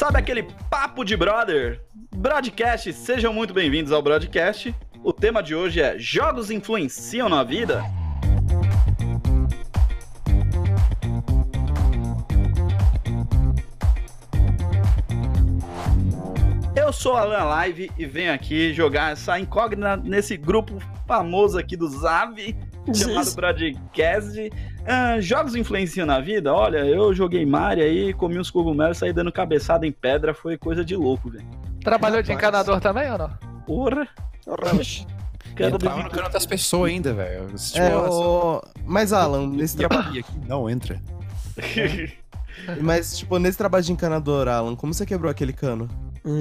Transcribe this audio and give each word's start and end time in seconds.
Sabe 0.00 0.18
aquele 0.18 0.44
papo 0.70 1.04
de 1.04 1.14
brother? 1.14 1.78
Broadcast, 2.16 2.90
sejam 2.94 3.34
muito 3.34 3.52
bem-vindos 3.52 3.92
ao 3.92 4.00
Broadcast. 4.00 4.74
O 5.04 5.12
tema 5.12 5.42
de 5.42 5.54
hoje 5.54 5.82
é 5.82 5.98
Jogos 5.98 6.50
influenciam 6.50 7.28
na 7.28 7.44
vida? 7.44 7.84
Eu 16.74 16.90
sou 16.94 17.14
Alan 17.14 17.44
Live 17.44 17.92
e 17.98 18.06
venho 18.06 18.32
aqui 18.32 18.72
jogar 18.72 19.12
essa 19.12 19.38
incógnita 19.38 19.98
nesse 19.98 20.34
grupo 20.34 20.78
famoso 21.06 21.58
aqui 21.58 21.76
do 21.76 21.86
Zav, 21.86 22.38
chamado 22.98 23.34
Broadcast. 23.34 24.52
Ah, 24.86 25.20
jogos 25.20 25.54
influenciam 25.54 26.06
na 26.06 26.20
vida? 26.20 26.52
Olha, 26.52 26.78
eu 26.78 27.12
joguei 27.14 27.44
Mario 27.46 27.84
aí, 27.84 28.12
comi 28.14 28.38
uns 28.38 28.50
cogumelos, 28.50 28.98
saí 28.98 29.12
dando 29.12 29.30
cabeçada 29.30 29.86
em 29.86 29.92
pedra, 29.92 30.32
foi 30.34 30.56
coisa 30.56 30.84
de 30.84 30.96
louco, 30.96 31.30
velho. 31.30 31.46
Trabalhou 31.82 32.22
de 32.22 32.32
encanador 32.32 32.80
também 32.80 33.10
ou 33.10 33.18
não? 33.18 33.30
Porra! 33.66 34.08
Cada 35.56 35.76
Entrava 35.76 36.02
no 36.02 36.10
canto 36.10 36.30
das 36.32 36.46
pessoas 36.46 36.90
ainda, 36.90 37.12
velho. 37.12 37.46
Tipo, 37.54 37.78
É, 37.78 37.96
o... 37.96 38.62
Mas, 38.84 39.12
Alan, 39.12 39.46
nesse 39.48 39.76
trabalho. 39.76 40.02
trabalho 40.04 40.24
aqui 40.26 40.32
não 40.48 40.70
entra. 40.70 41.00
Mas, 42.80 43.18
tipo, 43.18 43.38
nesse 43.38 43.58
trabalho 43.58 43.84
de 43.84 43.92
encanador, 43.92 44.48
Alan, 44.48 44.74
como 44.76 44.94
você 44.94 45.04
quebrou 45.04 45.30
aquele 45.30 45.52
cano? 45.52 45.88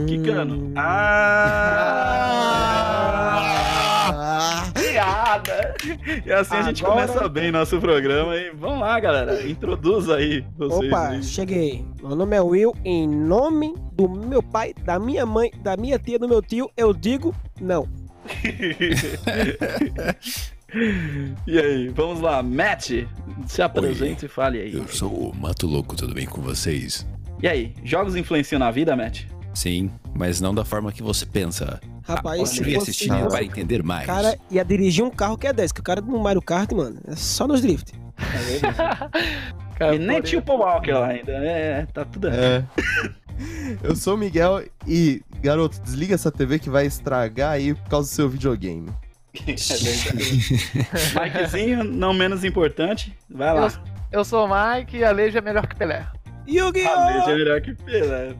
que 0.07 0.19
cano? 0.19 0.71
Ah! 0.75 2.15
E 6.25 6.31
assim 6.31 6.55
a 6.55 6.61
gente 6.63 6.83
Agora- 6.83 7.07
começa 7.07 7.29
bem 7.29 7.51
nosso 7.51 7.79
programa 7.79 8.35
e 8.35 8.49
vamos 8.51 8.79
lá, 8.79 8.99
galera. 8.99 9.47
Introduz 9.47 10.09
aí 10.09 10.43
vocês. 10.57 10.91
Opa, 10.91 11.09
aí. 11.09 11.23
cheguei. 11.23 11.85
Meu 12.01 12.15
nome 12.15 12.35
é 12.35 12.41
Will. 12.41 12.73
Em 12.83 13.07
nome 13.07 13.75
do 13.93 14.09
meu 14.09 14.41
pai, 14.41 14.73
da 14.83 14.97
minha 14.99 15.25
mãe, 15.25 15.51
da 15.61 15.77
minha 15.77 15.99
tia, 15.99 16.17
do 16.17 16.27
meu 16.27 16.41
tio, 16.41 16.69
eu 16.75 16.93
digo 16.93 17.33
não. 17.61 17.87
e 21.47 21.59
aí, 21.59 21.87
vamos 21.89 22.21
lá, 22.21 22.41
Matt, 22.43 22.91
se 23.47 23.61
apresente 23.61 24.25
e 24.25 24.29
fale 24.29 24.59
aí. 24.59 24.73
Eu 24.73 24.87
sou 24.87 25.31
o 25.31 25.35
Mato 25.35 25.67
Louco, 25.67 25.95
tudo 25.95 26.13
bem 26.13 26.25
com 26.25 26.41
vocês? 26.41 27.07
E 27.41 27.47
aí, 27.47 27.73
jogos 27.83 28.15
influenciam 28.15 28.59
na 28.59 28.69
vida, 28.71 28.95
Matt? 28.95 29.23
Sim, 29.53 29.89
mas 30.19 30.41
não 30.41 30.53
da 30.53 30.65
forma 30.65 30.91
que 30.91 31.01
você 31.01 31.25
pensa. 31.25 31.79
Rapaz, 32.03 32.49
se 32.49 32.57
Continue 32.57 32.75
fosse 32.75 32.89
assistindo 32.91 33.15
eu, 33.15 33.29
para 33.29 33.41
entender 33.41 33.81
mais. 33.81 34.03
o 34.03 34.07
cara 34.07 34.37
ia 34.51 34.65
dirigir 34.65 35.01
um 35.01 35.09
carro 35.09 35.37
que 35.37 35.47
é 35.47 35.53
10, 35.53 35.71
que 35.71 35.79
o 35.79 35.83
cara 35.83 36.01
no 36.01 36.19
Mario 36.19 36.41
Kart, 36.41 36.69
mano, 36.73 36.99
é 37.07 37.15
só 37.15 37.47
nos 37.47 37.61
drift. 37.61 37.93
Cara, 39.79 39.95
e 39.95 39.99
nem 39.99 40.17
por- 40.17 40.27
tinha 40.27 40.39
o 40.39 40.41
Paul 40.41 40.59
Walker 40.59 40.91
lá 40.91 41.07
ainda. 41.07 41.31
É, 41.31 41.85
tá 41.85 42.03
tudo 42.03 42.27
errado. 42.27 42.41
É. 42.43 42.65
Eu 43.81 43.95
sou 43.95 44.15
o 44.15 44.17
Miguel 44.17 44.61
e, 44.85 45.21
garoto, 45.41 45.79
desliga 45.79 46.15
essa 46.15 46.29
TV 46.29 46.59
que 46.59 46.69
vai 46.69 46.85
estragar 46.85 47.53
aí 47.53 47.73
por 47.73 47.89
causa 47.89 48.09
do 48.09 48.13
seu 48.13 48.27
videogame. 48.27 48.89
É. 49.47 49.55
Mikezinho, 51.15 51.85
não 51.85 52.13
menos 52.13 52.43
importante, 52.43 53.15
vai 53.29 53.53
lá. 53.53 53.71
Eu 54.11 54.25
sou 54.25 54.45
o 54.45 54.49
Mike 54.49 54.97
e 54.97 55.03
a 55.05 55.11
Leija 55.11 55.37
é 55.37 55.41
melhor 55.41 55.65
que 55.65 55.77
Pelé. 55.77 55.99
A 55.99 56.11
Yu-Gi-Oh! 56.45 57.05
Leite 57.05 57.29
é 57.29 57.35
melhor 57.35 57.61
que 57.61 57.73
Pelé. 57.75 58.35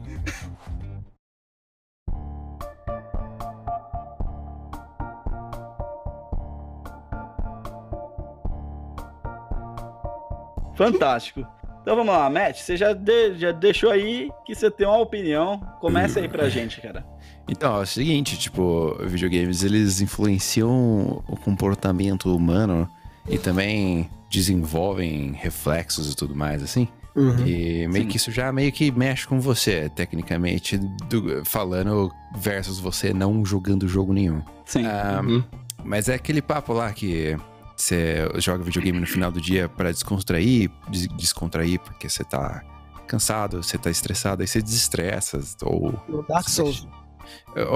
Fantástico. 10.84 11.46
Então 11.82 11.96
vamos 11.96 12.12
lá, 12.12 12.28
Matt, 12.30 12.58
você 12.58 12.76
já, 12.76 12.92
de- 12.92 13.38
já 13.38 13.52
deixou 13.52 13.90
aí 13.90 14.30
que 14.46 14.54
você 14.54 14.70
tem 14.70 14.86
uma 14.86 14.98
opinião. 14.98 15.58
Começa 15.80 16.20
aí 16.20 16.28
pra 16.28 16.48
gente, 16.48 16.80
cara. 16.80 17.04
Então, 17.48 17.76
é 17.78 17.82
o 17.82 17.86
seguinte, 17.86 18.38
tipo, 18.38 18.94
videogames, 19.06 19.62
eles 19.62 20.00
influenciam 20.00 21.22
o 21.28 21.36
comportamento 21.36 22.34
humano 22.34 22.88
e 23.28 23.38
também 23.38 24.08
desenvolvem 24.30 25.32
reflexos 25.32 26.12
e 26.12 26.16
tudo 26.16 26.34
mais, 26.34 26.62
assim. 26.62 26.86
Uhum. 27.16 27.44
E 27.46 27.88
meio 27.88 28.04
Sim. 28.04 28.08
que 28.08 28.16
isso 28.18 28.30
já 28.30 28.52
meio 28.52 28.70
que 28.70 28.90
mexe 28.92 29.26
com 29.26 29.40
você, 29.40 29.88
tecnicamente, 29.88 30.78
do- 31.08 31.44
falando 31.44 32.10
versus 32.36 32.78
você 32.78 33.12
não 33.12 33.44
jogando 33.44 33.88
jogo 33.88 34.12
nenhum. 34.12 34.42
Sim. 34.64 34.86
Ah, 34.86 35.20
Uhum. 35.24 35.42
Mas 35.82 36.08
é 36.10 36.14
aquele 36.14 36.42
papo 36.42 36.72
lá 36.74 36.92
que 36.92 37.36
você 37.80 38.28
joga 38.36 38.62
videogame 38.64 38.98
no 39.00 39.06
final 39.06 39.30
do 39.32 39.40
dia 39.40 39.68
pra 39.68 39.90
descontrair, 39.90 40.70
des- 40.88 41.08
descontrair 41.08 41.80
porque 41.80 42.08
você 42.08 42.22
tá 42.24 42.62
cansado, 43.06 43.62
você 43.62 43.76
tá 43.78 43.90
estressado, 43.90 44.42
aí 44.42 44.48
você 44.48 44.62
desestressa, 44.62 45.40
ou... 45.62 45.92
No 46.08 46.22
Dark 46.22 46.48
Souls. 46.48 46.86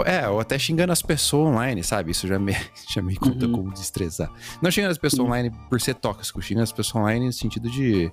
É, 0.07 0.29
ou 0.29 0.41
até 0.41 0.59
xingando 0.59 0.93
as 0.93 1.03
pessoas 1.03 1.49
online, 1.53 1.83
sabe? 1.83 2.11
Isso 2.13 2.27
já 2.27 2.39
me, 2.39 2.55
já 2.89 3.03
me 3.03 3.17
conta 3.17 3.47
Uhum. 3.47 3.53
como 3.53 3.73
desestressar. 3.73 4.31
Não 4.63 4.71
xingando 4.71 4.93
as 4.93 4.99
pessoas 4.99 5.21
Uhum. 5.21 5.27
online 5.27 5.51
por 5.69 5.81
ser 5.81 5.95
tóxico, 5.95 6.41
xingando 6.43 6.65
as 6.65 6.73
pessoas 6.73 7.03
online 7.03 7.27
no 7.27 7.33
sentido 7.33 7.69
de... 7.71 8.13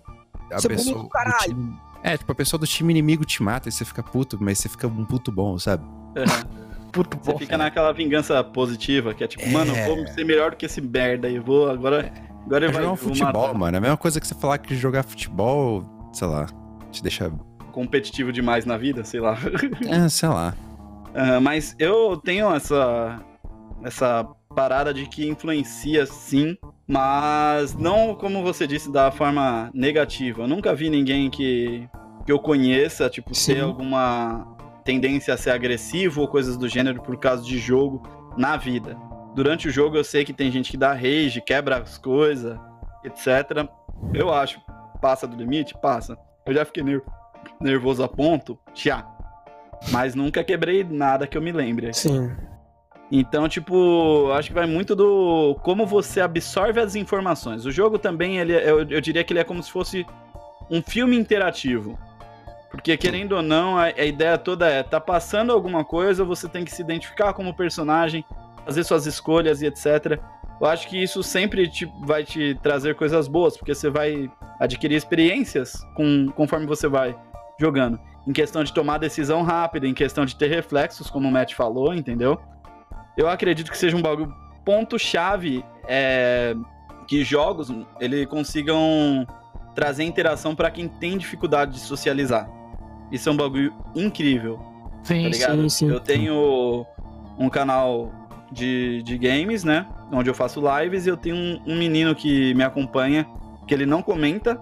A 0.52 0.60
Ser 0.60 0.68
pessoa 0.70 0.96
bonito, 0.98 1.10
caralho. 1.12 1.44
time- 1.56 1.78
É, 2.04 2.18
tipo, 2.18 2.32
a 2.32 2.36
pessoa 2.36 2.60
do 2.60 2.66
time 2.68 2.92
inimigo 2.92 3.24
te 3.24 3.42
mata 3.44 3.70
e 3.70 3.72
você 3.72 3.86
fica 3.86 4.02
puto, 4.04 4.38
mas 4.42 4.58
você 4.60 4.68
fica 4.68 4.88
um 4.88 5.06
puto 5.06 5.32
bom, 5.32 5.58
sabe? 5.60 5.84
Uhum. 5.86 6.71
Puto 6.92 7.18
Você 7.22 7.32
bom. 7.32 7.38
fica 7.38 7.58
naquela 7.58 7.92
vingança 7.94 8.44
positiva, 8.44 9.14
que 9.14 9.24
é 9.24 9.28
tipo, 9.28 9.44
É. 9.44 9.50
mano, 9.50 9.76
eu 9.76 9.96
vou 9.96 10.08
ser 10.08 10.26
melhor 10.26 10.52
do 10.52 10.58
que 10.58 10.66
esse 10.66 10.82
merda 10.82 11.28
aí. 11.28 11.40
Vou 11.40 11.70
agora. 11.70 12.12
Agora 12.46 12.66
É 12.66 12.68
ele 12.68 12.74
vai 12.74 12.82
jogar 12.84 12.94
um 12.94 12.98
futebol, 12.98 13.42
matar. 13.48 13.54
mano. 13.58 13.76
É 13.76 13.78
a 13.78 13.82
mesma 13.82 13.98
coisa 13.98 14.20
que 14.20 14.28
você 14.28 14.34
falar 14.36 14.58
que 14.58 14.76
jogar 14.76 15.04
futebol, 15.04 15.84
sei 16.12 16.28
lá, 16.28 16.48
te 16.92 17.02
deixa. 17.04 17.32
competitivo 17.72 18.32
demais 18.34 18.66
na 18.66 18.78
vida, 18.78 19.04
sei 19.06 19.20
lá. 19.22 19.38
É, 19.88 20.10
sei 20.10 20.28
lá. 20.28 20.54
Ah, 21.14 21.40
mas 21.40 21.76
eu 21.80 22.18
tenho 22.18 22.54
essa 22.54 23.20
essa 23.84 24.26
parada 24.56 24.94
de 24.94 25.06
que 25.08 25.26
influencia 25.28 26.06
sim, 26.06 26.58
mas 26.88 27.74
não 27.76 28.14
como 28.16 28.44
você 28.44 28.68
disse 28.68 28.92
da 28.92 29.12
forma 29.12 29.70
negativa. 29.74 30.44
Eu 30.44 30.48
nunca 30.48 30.74
vi 30.76 30.90
ninguém 30.90 31.30
que 31.30 31.88
que 32.26 32.32
eu 32.32 32.38
conheça, 32.38 33.10
tipo, 33.10 33.34
Sim. 33.34 33.56
ter 33.56 33.62
alguma 33.62 34.51
tendência 34.84 35.34
a 35.34 35.38
ser 35.38 35.52
agressivo 35.52 36.22
ou 36.22 36.28
coisas 36.28 36.58
do 36.58 36.68
gênero 36.68 37.02
por 37.02 37.18
causa 37.18 37.44
de 37.44 37.58
jogo 37.58 38.02
na 38.38 38.58
vida. 38.58 38.98
Durante 39.36 39.68
o 39.68 39.72
jogo 39.72 39.96
eu 39.96 40.04
sei 40.04 40.26
que 40.26 40.34
tem 40.34 40.52
gente 40.52 40.72
que 40.72 40.78
dá 40.78 40.94
rage, 40.94 41.42
quebra 41.46 41.78
as 41.78 41.98
coisas, 41.98 42.58
etc. 43.04 43.68
Eu 44.14 44.34
acho, 44.34 44.60
passa 45.02 45.28
do 45.28 45.36
limite? 45.36 45.74
Passa. 45.82 46.18
Eu 46.46 46.54
já 46.54 46.66
fiquei 46.66 46.84
ner- 46.84 47.04
nervoso 47.60 48.04
a 48.04 48.08
ponto, 48.08 48.58
já. 48.74 49.06
Mas 49.90 50.14
nunca 50.16 50.44
quebrei 50.44 50.84
nada 50.84 51.26
que 51.26 51.38
eu 51.38 51.42
me 51.42 51.52
lembre. 51.52 51.94
Sim. 51.94 52.32
Então, 53.12 53.48
tipo, 53.50 54.32
acho 54.34 54.50
que 54.50 54.54
vai 54.54 54.66
muito 54.66 54.96
do 54.96 55.56
como 55.64 55.86
você 55.86 56.22
absorve 56.22 56.80
as 56.80 56.96
informações. 56.96 57.66
O 57.66 57.72
jogo 57.72 57.98
também, 57.98 58.38
ele, 58.38 58.54
é- 58.54 58.70
eu, 58.70 58.88
eu 58.88 59.02
diria 59.02 59.24
que 59.24 59.34
ele 59.34 59.40
é 59.40 59.44
como 59.44 59.62
se 59.62 59.72
fosse 59.72 60.06
um 60.70 60.82
filme 60.82 61.18
interativo. 61.18 61.98
Porque, 62.72 62.96
querendo 62.96 63.34
ou 63.34 63.42
não, 63.42 63.78
a, 63.78 63.86
a 63.86 64.06
ideia 64.06 64.38
toda 64.38 64.68
é, 64.68 64.82
tá 64.82 65.00
passando 65.00 65.52
alguma 65.52 65.84
coisa, 65.84 66.24
você 66.24 66.48
tem 66.48 66.64
que 66.64 66.72
se 66.72 66.82
identificar 66.82 67.34
como 67.34 67.54
personagem, 67.54 68.24
fazer 68.66 68.84
suas 68.84 69.06
escolhas 69.06 69.62
e 69.62 69.66
etc. 69.66 70.20
Eu 70.60 70.68
acho 70.68 70.88
que 70.88 71.02
isso 71.02 71.22
sempre 71.22 71.68
te, 71.68 71.86
vai 72.04 72.24
te 72.24 72.56
trazer 72.64 72.96
coisas 72.96 73.28
boas, 73.28 73.58
porque 73.58 73.76
você 73.76 73.90
vai 73.90 74.32
adquirir 74.60 74.96
experiências 74.96 75.84
com, 75.96 76.28
conforme 76.36 76.66
você 76.66 76.88
vai 76.88 77.18
jogando. 77.60 78.00
Em 78.28 78.32
questão 78.32 78.64
de 78.64 78.72
tomar 78.72 79.00
decisão 79.00 79.42
rápida, 79.42 79.88
em 79.88 79.94
questão 79.94 80.26
de 80.26 80.36
ter 80.36 80.48
reflexos, 80.48 81.10
como 81.10 81.28
o 81.28 81.32
Matt 81.32 81.54
falou, 81.54 81.94
entendeu? 81.94 82.40
Eu 83.18 83.28
acredito 83.28 83.72
que 83.72 83.78
seja 83.78 83.98
um 83.98 84.02
bagulho 84.02 84.34
ponto-chave 84.64 85.66
é, 85.88 86.56
que 87.08 87.24
jogos 87.24 87.74
ele 88.00 88.26
consigam 88.28 89.26
trazer 89.74 90.04
interação 90.04 90.56
pra 90.56 90.70
quem 90.70 90.88
tem 90.88 91.18
dificuldade 91.18 91.74
de 91.74 91.80
socializar. 91.80 92.61
Isso 93.12 93.30
é 93.30 93.32
um 93.32 93.38
bagulho 93.38 93.74
incrível, 93.96 94.58
tá 94.58 95.06
Sim, 95.06 95.28
ligado? 95.28 95.70
sim, 95.70 95.70
sim. 95.70 95.90
Eu 95.90 96.00
tenho 96.00 96.86
um 97.38 97.50
canal 97.50 98.12
de, 98.52 99.02
de 99.04 99.18
games, 99.18 99.64
né? 99.64 99.86
Onde 100.12 100.30
eu 100.30 100.34
faço 100.34 100.62
lives 100.80 101.06
e 101.06 101.10
eu 101.10 101.18
tenho 101.18 101.36
um, 101.36 101.62
um 101.68 101.78
menino 101.78 102.14
que 102.16 102.54
me 102.54 102.64
acompanha, 102.64 103.28
que 103.68 103.74
ele 103.74 103.86
não 103.86 104.02
comenta 104.02 104.60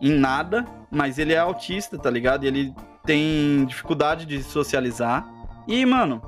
em 0.00 0.12
nada, 0.12 0.64
mas 0.90 1.18
ele 1.18 1.32
é 1.32 1.38
autista, 1.38 1.98
tá 1.98 2.10
ligado? 2.10 2.44
E 2.44 2.48
ele 2.48 2.74
tem 3.04 3.64
dificuldade 3.66 4.26
de 4.26 4.42
socializar. 4.42 5.26
E, 5.66 5.84
mano, 5.86 6.22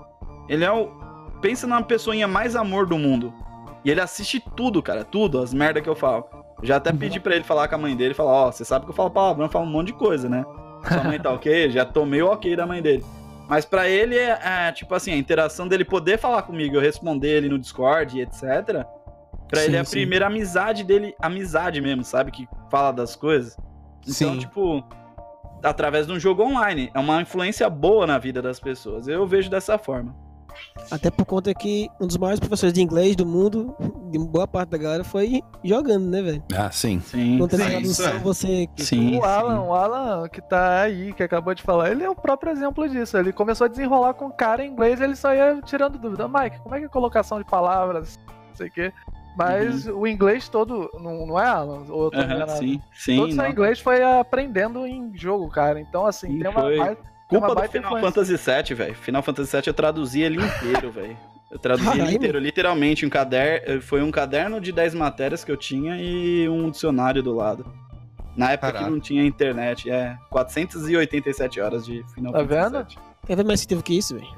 ele 0.48 0.64
é 0.64 0.72
o. 0.72 0.88
Pensa 1.40 1.66
na 1.66 1.80
pessoinha 1.82 2.26
mais 2.26 2.56
amor 2.56 2.86
do 2.86 2.98
mundo. 2.98 3.32
E 3.84 3.90
ele 3.90 4.00
assiste 4.00 4.42
tudo, 4.56 4.82
cara, 4.82 5.04
tudo, 5.04 5.40
as 5.40 5.54
merda 5.54 5.80
que 5.80 5.88
eu 5.88 5.94
falo. 5.94 6.24
Eu 6.60 6.66
já 6.66 6.76
até 6.76 6.92
pedi 6.92 7.20
pra 7.20 7.36
ele 7.36 7.44
falar 7.44 7.68
com 7.68 7.76
a 7.76 7.78
mãe 7.78 7.94
dele, 7.94 8.12
falar, 8.12 8.32
ó, 8.32 8.50
você 8.50 8.64
sabe 8.64 8.84
que 8.84 8.90
eu 8.90 8.94
falo 8.94 9.10
palavrão, 9.10 9.46
eu 9.46 9.50
falo 9.50 9.64
um 9.64 9.70
monte 9.70 9.88
de 9.88 9.92
coisa, 9.92 10.28
né? 10.28 10.44
Sua 10.86 11.04
mãe 11.04 11.18
tá 11.18 11.32
ok? 11.32 11.70
Já 11.70 11.84
tomei 11.84 12.22
o 12.22 12.26
ok 12.26 12.54
da 12.54 12.66
mãe 12.66 12.82
dele. 12.82 13.04
Mas 13.48 13.64
pra 13.64 13.88
ele 13.88 14.16
é, 14.16 14.38
é, 14.42 14.72
tipo 14.72 14.94
assim, 14.94 15.12
a 15.12 15.16
interação 15.16 15.66
dele 15.66 15.84
poder 15.84 16.18
falar 16.18 16.42
comigo, 16.42 16.76
eu 16.76 16.80
responder 16.80 17.28
ele 17.28 17.48
no 17.48 17.58
Discord 17.58 18.18
e 18.18 18.22
etc. 18.22 18.84
Pra 19.48 19.62
ele 19.62 19.72
Sim, 19.72 19.76
é 19.76 19.80
a 19.80 19.84
sim. 19.84 19.90
primeira 19.92 20.26
amizade 20.26 20.84
dele, 20.84 21.14
amizade 21.20 21.80
mesmo, 21.80 22.04
sabe? 22.04 22.30
Que 22.30 22.46
fala 22.70 22.92
das 22.92 23.16
coisas. 23.16 23.56
Então, 24.02 24.34
Sim. 24.34 24.38
tipo, 24.38 24.84
através 25.62 26.06
de 26.06 26.12
um 26.12 26.20
jogo 26.20 26.42
online. 26.42 26.90
É 26.94 26.98
uma 26.98 27.22
influência 27.22 27.68
boa 27.70 28.06
na 28.06 28.18
vida 28.18 28.42
das 28.42 28.60
pessoas. 28.60 29.08
Eu 29.08 29.26
vejo 29.26 29.50
dessa 29.50 29.78
forma. 29.78 30.14
Até 30.90 31.10
por 31.10 31.26
conta 31.26 31.52
que 31.52 31.88
um 32.00 32.06
dos 32.06 32.16
maiores 32.16 32.40
professores 32.40 32.72
de 32.72 32.80
inglês 32.80 33.14
do 33.14 33.26
mundo, 33.26 33.74
de 34.10 34.18
boa 34.18 34.46
parte 34.46 34.70
da 34.70 34.78
galera, 34.78 35.04
foi 35.04 35.42
jogando, 35.62 36.06
né, 36.08 36.22
velho? 36.22 36.42
Ah, 36.56 36.70
sim. 36.70 37.00
Sim. 37.00 37.38
Não 37.38 37.46
tem 37.48 37.58
sim, 37.58 37.64
tradução, 37.68 38.06
isso 38.06 38.16
é. 38.16 38.18
você. 38.20 38.68
Sim, 38.76 39.18
o 39.18 39.24
Alan, 39.24 39.60
o 39.62 39.74
Alan 39.74 40.28
que 40.28 40.40
tá 40.40 40.82
aí, 40.82 41.12
que 41.12 41.22
acabou 41.22 41.54
de 41.54 41.62
falar, 41.62 41.90
ele 41.90 42.04
é 42.04 42.10
o 42.10 42.14
próprio 42.14 42.50
exemplo 42.52 42.88
disso. 42.88 43.16
Ele 43.16 43.32
começou 43.32 43.64
a 43.66 43.68
desenrolar 43.68 44.14
com 44.14 44.26
o 44.26 44.32
cara 44.32 44.64
em 44.64 44.70
inglês, 44.70 45.00
ele 45.00 45.16
só 45.16 45.34
ia 45.34 45.60
tirando 45.62 45.98
dúvida. 45.98 46.26
Mike, 46.28 46.60
como 46.60 46.74
é 46.74 46.78
que 46.78 46.84
é 46.84 46.86
a 46.86 46.90
colocação 46.90 47.38
de 47.38 47.44
palavras? 47.44 48.18
Não 48.26 48.54
sei 48.54 48.68
o 48.68 48.70
quê. 48.70 48.92
Mas 49.36 49.86
o 49.86 50.04
inglês 50.04 50.48
todo, 50.48 50.90
não, 51.00 51.24
não 51.24 51.38
é, 51.38 51.46
Alan? 51.46 51.84
Ou 51.88 52.06
eu 52.06 52.10
tô 52.10 52.18
Uhum. 52.18 52.48
Sim, 52.48 52.82
sim. 52.92 53.16
Todo 53.16 53.32
seu 53.32 53.46
inglês 53.48 53.78
foi 53.78 54.02
aprendendo 54.02 54.84
em 54.84 55.16
jogo, 55.16 55.48
cara. 55.48 55.78
Então, 55.80 56.04
assim, 56.06 56.26
Sim, 56.26 56.38
tem 56.40 56.50
uma. 56.50 56.60
foi. 56.62 56.76
mais- 56.76 56.98
Culpa 57.28 57.54
do 57.54 57.62
Final. 57.68 58.00
Fantasy 58.00 58.36
VII, 58.36 58.74
velho. 58.74 58.94
Final 58.94 59.22
Fantasy 59.22 59.52
VII 59.56 59.62
eu 59.66 59.74
traduzi 59.74 60.20
ele 60.22 60.42
inteiro, 60.42 60.90
velho. 60.90 61.16
Eu 61.50 61.58
traduzi 61.58 61.88
ele 61.88 61.98
Caralho. 61.98 62.16
inteiro, 62.16 62.38
literalmente. 62.38 63.06
Um 63.06 63.10
caderno, 63.10 63.80
foi 63.82 64.02
um 64.02 64.10
caderno 64.10 64.60
de 64.60 64.72
10 64.72 64.94
matérias 64.94 65.44
que 65.44 65.50
eu 65.52 65.56
tinha 65.56 65.96
e 66.00 66.48
um 66.48 66.70
dicionário 66.70 67.22
do 67.22 67.34
lado. 67.34 67.66
Na 68.36 68.52
época 68.52 68.68
Caraca. 68.72 68.84
que 68.84 68.90
não 68.90 69.00
tinha 69.00 69.24
internet, 69.24 69.90
é. 69.90 70.16
487 70.30 71.60
horas 71.60 71.84
de 71.84 72.04
Final 72.14 72.32
Tá 72.32 72.38
Fantasy 72.40 72.70
vendo? 72.72 72.86
VII. 72.86 72.98
Quer 73.26 73.36
ver 73.36 73.44
mais 73.44 73.60
sentido 73.60 73.82
que 73.82 73.96
isso, 73.98 74.14
velho? 74.14 74.28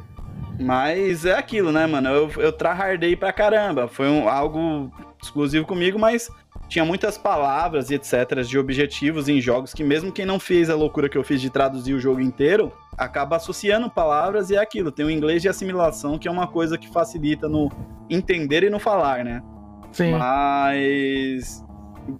Mas 0.58 1.24
é 1.24 1.34
aquilo, 1.36 1.72
né, 1.72 1.86
mano? 1.86 2.08
Eu, 2.08 2.30
eu 2.38 2.52
tryhardei 2.52 3.16
pra 3.16 3.32
caramba. 3.32 3.88
Foi 3.88 4.08
um- 4.08 4.28
algo 4.28 4.90
exclusivo 5.22 5.66
comigo, 5.66 5.98
mas 5.98 6.30
tinha 6.70 6.84
muitas 6.84 7.18
palavras 7.18 7.90
e 7.90 7.94
etc. 7.94 8.44
de 8.46 8.56
objetivos 8.56 9.28
em 9.28 9.40
jogos 9.40 9.74
que, 9.74 9.82
mesmo 9.82 10.12
quem 10.12 10.24
não 10.24 10.38
fez 10.38 10.70
a 10.70 10.76
loucura 10.76 11.08
que 11.08 11.18
eu 11.18 11.24
fiz 11.24 11.40
de 11.40 11.50
traduzir 11.50 11.92
o 11.94 12.00
jogo 12.00 12.20
inteiro, 12.20 12.72
acaba 12.96 13.36
associando 13.36 13.90
palavras 13.90 14.50
e 14.50 14.54
é 14.54 14.58
aquilo. 14.58 14.92
Tem 14.92 15.04
o 15.04 15.10
inglês 15.10 15.42
de 15.42 15.48
assimilação, 15.48 16.16
que 16.16 16.28
é 16.28 16.30
uma 16.30 16.46
coisa 16.46 16.78
que 16.78 16.88
facilita 16.88 17.48
no 17.48 17.68
entender 18.08 18.62
e 18.62 18.70
no 18.70 18.78
falar, 18.78 19.24
né? 19.24 19.42
Sim. 19.90 20.12
Mas 20.12 21.64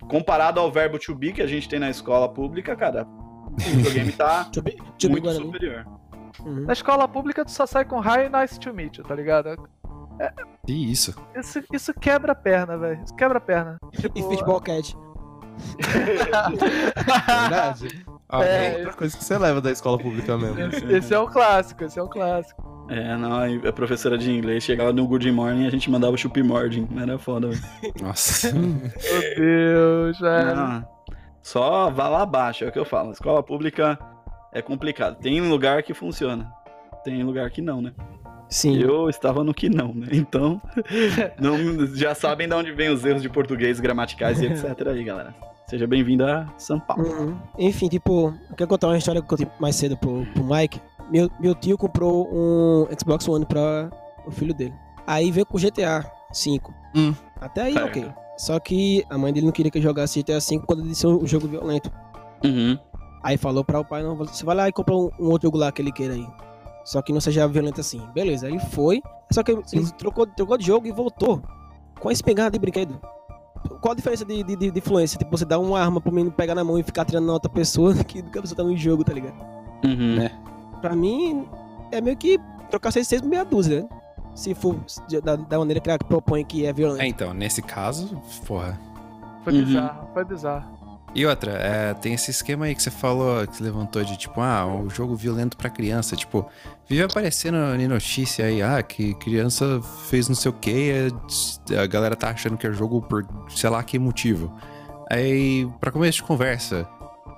comparado 0.08 0.58
ao 0.58 0.70
verbo 0.70 0.99
to 0.99 1.14
be 1.14 1.32
que 1.32 1.43
a 1.43 1.47
gente 1.47 1.69
tem 1.69 1.79
na 1.79 1.88
escola 1.88 2.29
pública, 2.29 2.75
cara, 2.75 3.06
o 3.06 3.76
videogame 3.76 4.12
tá 4.12 4.49
deixa 4.52 4.58
eu 4.58 4.62
ver 4.62 5.08
muito 5.08 5.29
agora, 5.29 5.44
né? 5.44 5.47
superior. 5.47 5.87
Uhum. 6.41 6.61
Na 6.67 6.73
escola 6.73 7.06
pública, 7.06 7.44
tu 7.44 7.52
só 7.52 7.67
sai 7.67 7.85
com 7.85 8.00
hi, 8.00 8.29
nice 8.29 8.58
to 8.58 8.75
meet 8.75 8.99
you, 8.99 9.05
tá 9.05 9.14
ligado? 9.14 9.56
E 10.70 10.93
isso. 10.93 11.14
Isso, 11.34 11.62
isso 11.72 11.94
quebra 11.94 12.32
a 12.32 12.34
perna, 12.34 12.76
velho. 12.78 13.00
Isso 13.05 13.14
quebra 13.14 13.38
a 13.38 13.40
perna. 13.40 13.78
Tipo, 13.93 14.19
E 14.19 14.22
futebol 14.22 14.61
cat. 14.61 14.96
Verdade. 15.81 18.05
Ah, 18.28 18.44
É, 18.44 18.75
É 18.75 18.76
outra 18.78 18.93
coisa 18.94 19.17
que 19.17 19.25
você 19.25 19.37
leva 19.37 19.61
da 19.61 19.70
escola 19.70 19.99
pública 19.99 20.37
mesmo. 20.38 20.61
esse, 20.72 20.84
esse 20.93 21.14
é 21.14 21.19
o 21.19 21.26
clássico, 21.26 21.84
esse 21.84 21.99
é 21.99 22.02
o 22.02 22.08
clássico. 22.08 22.70
É, 22.88 23.17
não, 23.17 23.38
a 23.69 23.72
professora 23.72 24.19
de 24.19 24.32
inglês 24.32 24.64
chegava 24.64 24.93
no 24.93 25.06
Good 25.06 25.31
Morning 25.31 25.64
e 25.64 25.67
a 25.67 25.70
gente 25.70 25.90
mandava 25.90 26.14
o 26.14 26.19
Chup 26.19 26.43
Morning. 26.43 26.88
Era 27.00 27.19
foda, 27.19 27.49
velho. 27.49 27.62
Nossa. 28.02 28.50
Meu 28.52 28.90
Deus, 29.37 30.19
velho. 30.19 30.87
Só 31.43 31.90
vá 31.90 32.08
lá 32.08 32.23
abaixo, 32.23 32.64
é 32.64 32.69
o 32.69 32.73
que 32.73 32.78
eu 32.78 32.84
falo. 32.84 33.12
Escola 33.12 33.43
pública 33.43 33.99
é 34.52 34.61
complicado. 34.61 35.19
Tem 35.20 35.40
lugar 35.40 35.82
que 35.82 35.94
funciona. 35.94 36.50
Tem 37.05 37.23
lugar 37.23 37.49
que 37.50 37.62
não, 37.62 37.81
né? 37.81 37.93
Sim. 38.50 38.76
Eu 38.76 39.08
estava 39.08 39.44
no 39.44 39.55
que 39.55 39.70
não, 39.70 39.94
né? 39.94 40.08
Então, 40.11 40.61
não, 41.41 41.87
já 41.94 42.14
sabem 42.17 42.49
de 42.49 42.55
onde 42.55 42.73
vem 42.73 42.91
os 42.91 43.05
erros 43.05 43.23
de 43.23 43.29
português, 43.29 43.79
gramaticais 43.79 44.41
e 44.41 44.47
etc 44.52 44.88
aí, 44.88 45.05
galera. 45.05 45.32
Seja 45.67 45.87
bem-vindo 45.87 46.26
a 46.26 46.52
São 46.58 46.81
Paulo. 46.81 47.06
Uhum. 47.06 47.37
Enfim, 47.56 47.88
tipo, 47.88 48.35
eu 48.50 48.56
quero 48.56 48.69
contar 48.69 48.88
uma 48.88 48.99
história 48.99 49.20
que 49.20 49.25
eu 49.26 49.29
contei 49.38 49.47
mais 49.61 49.76
cedo 49.76 49.97
pro, 49.97 50.26
pro 50.35 50.43
Mike. 50.44 50.81
Meu, 51.12 51.31
meu 51.38 51.55
tio 51.55 51.79
comprou 51.79 52.29
um 52.32 52.88
Xbox 52.99 53.29
One 53.29 53.47
pra 53.47 53.88
o 54.26 54.32
filho 54.32 54.52
dele. 54.52 54.75
Aí 55.06 55.31
veio 55.31 55.47
com 55.47 55.56
o 55.56 55.61
GTA 55.61 56.00
V. 56.32 56.61
Hum. 56.97 57.14
Até 57.41 57.62
aí, 57.62 57.75
Certo. 57.75 57.87
ok. 57.88 58.12
Só 58.37 58.58
que 58.58 59.05
a 59.08 59.17
mãe 59.17 59.32
dele 59.32 59.47
não 59.47 59.52
queria 59.52 59.70
que 59.70 59.79
eu 59.79 59.82
jogasse 59.82 60.23
GTA 60.23 60.41
V 60.41 60.61
quando 60.67 60.81
ele 60.81 60.88
disse 60.88 61.06
um 61.06 61.25
jogo 61.25 61.47
violento. 61.47 61.91
Uhum. 62.44 62.76
Aí 63.23 63.37
falou 63.37 63.62
para 63.62 63.79
o 63.79 63.85
pai, 63.85 64.02
não, 64.02 64.17
você 64.17 64.44
vai 64.44 64.56
lá 64.56 64.69
e 64.69 64.73
compra 64.73 64.94
um, 64.94 65.11
um 65.20 65.26
outro 65.26 65.47
jogo 65.47 65.58
lá 65.58 65.70
que 65.70 65.81
ele 65.81 65.93
queira 65.93 66.14
aí. 66.14 66.26
Só 66.84 67.02
que 67.02 67.12
não 67.12 67.20
seja 67.20 67.46
violento 67.46 67.80
assim. 67.80 68.00
Beleza, 68.14 68.46
aí 68.46 68.52
ele 68.54 68.60
foi. 68.66 69.02
Só 69.30 69.42
que 69.42 69.52
ele 69.52 69.62
trocou, 69.98 70.26
trocou 70.26 70.56
de 70.56 70.66
jogo 70.66 70.86
e 70.86 70.92
voltou. 70.92 71.42
Com 72.00 72.08
a 72.08 72.12
espingarda 72.12 72.52
de 72.52 72.58
brinquedo. 72.58 72.98
Qual 73.80 73.92
a 73.92 73.94
diferença 73.94 74.24
de, 74.24 74.42
de, 74.42 74.56
de- 74.56 74.70
de 74.70 74.78
influência? 74.78 75.18
Tipo, 75.18 75.36
você 75.36 75.44
dá 75.44 75.58
uma 75.58 75.78
arma 75.78 76.00
pro 76.00 76.10
menino 76.12 76.32
pegar 76.32 76.54
na 76.54 76.64
mão 76.64 76.78
e 76.78 76.82
ficar 76.82 77.02
atirando 77.02 77.26
na 77.26 77.34
outra 77.34 77.50
pessoa 77.50 77.94
que 78.04 78.20
a 78.20 78.40
pessoa 78.40 78.56
tá 78.56 78.62
no 78.64 78.74
jogo, 78.76 79.04
tá 79.04 79.12
ligado? 79.12 79.34
Uhum. 79.84 80.16
Né? 80.16 80.30
Pra 80.80 80.96
mim, 80.96 81.46
é 81.92 82.00
meio 82.00 82.16
que 82.16 82.38
trocar 82.70 82.90
6 82.90 83.20
por 83.20 83.28
meia 83.28 83.44
dúzia, 83.44 83.82
né? 83.82 83.88
Se 84.34 84.54
for 84.54 84.76
da, 85.22 85.36
da 85.36 85.58
maneira 85.58 85.80
que 85.80 85.90
ela 85.90 85.98
propõe 85.98 86.44
que 86.44 86.64
é 86.64 86.72
violento. 86.72 87.02
É, 87.02 87.06
então, 87.06 87.34
nesse 87.34 87.60
caso, 87.60 88.16
porra. 88.46 88.78
Foi 89.44 89.52
Uhum. 89.52 89.64
bizarro, 89.64 90.08
foi 90.14 90.24
bizarro. 90.24 90.79
E 91.12 91.26
outra, 91.26 91.52
é, 91.52 91.92
tem 91.94 92.14
esse 92.14 92.30
esquema 92.30 92.66
aí 92.66 92.74
que 92.74 92.82
você 92.82 92.90
falou, 92.90 93.44
que 93.46 93.56
você 93.56 93.64
levantou 93.64 94.04
de 94.04 94.16
tipo, 94.16 94.40
ah, 94.40 94.64
um 94.64 94.88
jogo 94.88 95.16
violento 95.16 95.56
pra 95.56 95.68
criança. 95.68 96.14
Tipo, 96.14 96.46
vive 96.88 97.02
aparecendo 97.02 97.56
em 97.74 97.88
notícia 97.88 98.44
aí, 98.44 98.62
ah, 98.62 98.80
que 98.82 99.14
criança 99.14 99.80
fez 100.08 100.28
não 100.28 100.36
sei 100.36 100.50
o 100.50 100.54
que, 100.54 101.08
a 101.76 101.86
galera 101.86 102.14
tá 102.14 102.30
achando 102.30 102.56
que 102.56 102.64
é 102.66 102.72
jogo 102.72 103.02
por 103.02 103.26
sei 103.48 103.68
lá 103.70 103.82
que 103.82 103.98
motivo. 103.98 104.54
Aí, 105.10 105.68
pra 105.80 105.90
começo 105.90 106.18
de 106.18 106.22
conversa, 106.22 106.86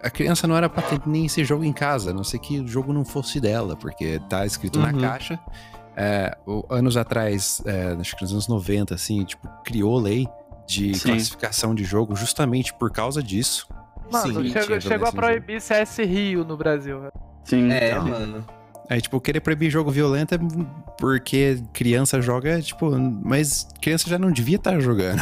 a 0.03 0.11
criança 0.11 0.47
não 0.47 0.55
era 0.55 0.69
pra 0.69 0.83
ter 0.83 1.01
nem 1.07 1.25
esse 1.25 1.43
jogo 1.43 1.65
em 1.65 1.73
casa, 1.73 2.11
a 2.11 2.13
não 2.13 2.25
sei 2.25 2.39
que 2.39 2.61
o 2.61 2.67
jogo 2.69 2.93
não 2.93 3.07
fosse 3.07 3.41
dela, 3.41 3.75
porque 3.75 4.21
tá 4.29 4.45
escrito 4.45 4.79
na 4.79 4.89
Uhum. 4.93 5.01
caixa. 5.01 5.41
É, 5.97 6.37
anos 6.69 6.97
atrás, 6.99 7.63
é, 7.65 7.97
acho 7.99 8.15
que 8.17 8.23
nos 8.23 8.33
anos 8.33 8.49
90, 8.49 8.95
assim, 8.95 9.25
tipo, 9.25 9.49
criou 9.65 9.99
lei 9.99 10.29
de 10.67 10.95
Sim. 10.95 11.09
classificação 11.11 11.75
de 11.75 11.85
jogo 11.85 12.15
justamente 12.17 12.73
por 12.75 12.91
causa 12.91 13.23
disso. 13.23 13.67
Mano, 14.11 14.43
Sim, 14.43 14.51
chegou, 14.51 14.81
chegou 14.81 15.09
a 15.09 15.13
proibir 15.13 15.61
CS 15.61 15.99
Rio 15.99 16.45
no 16.45 16.57
Brasil. 16.57 17.01
velho. 17.01 17.13
Sim. 17.45 17.71
É, 17.73 17.91
então. 17.93 18.07
mano. 18.09 18.47
Aí, 18.91 19.01
tipo, 19.01 19.19
querer 19.21 19.41
proibir 19.41 19.71
jogo 19.71 19.91
violento 19.91 20.35
é 20.35 20.39
porque 20.99 21.63
criança 21.73 22.21
joga, 22.21 22.61
tipo, 22.61 22.91
mas 23.25 23.67
criança 23.81 24.09
já 24.09 24.19
não 24.19 24.31
devia 24.31 24.57
estar 24.57 24.79
jogando. 24.81 25.21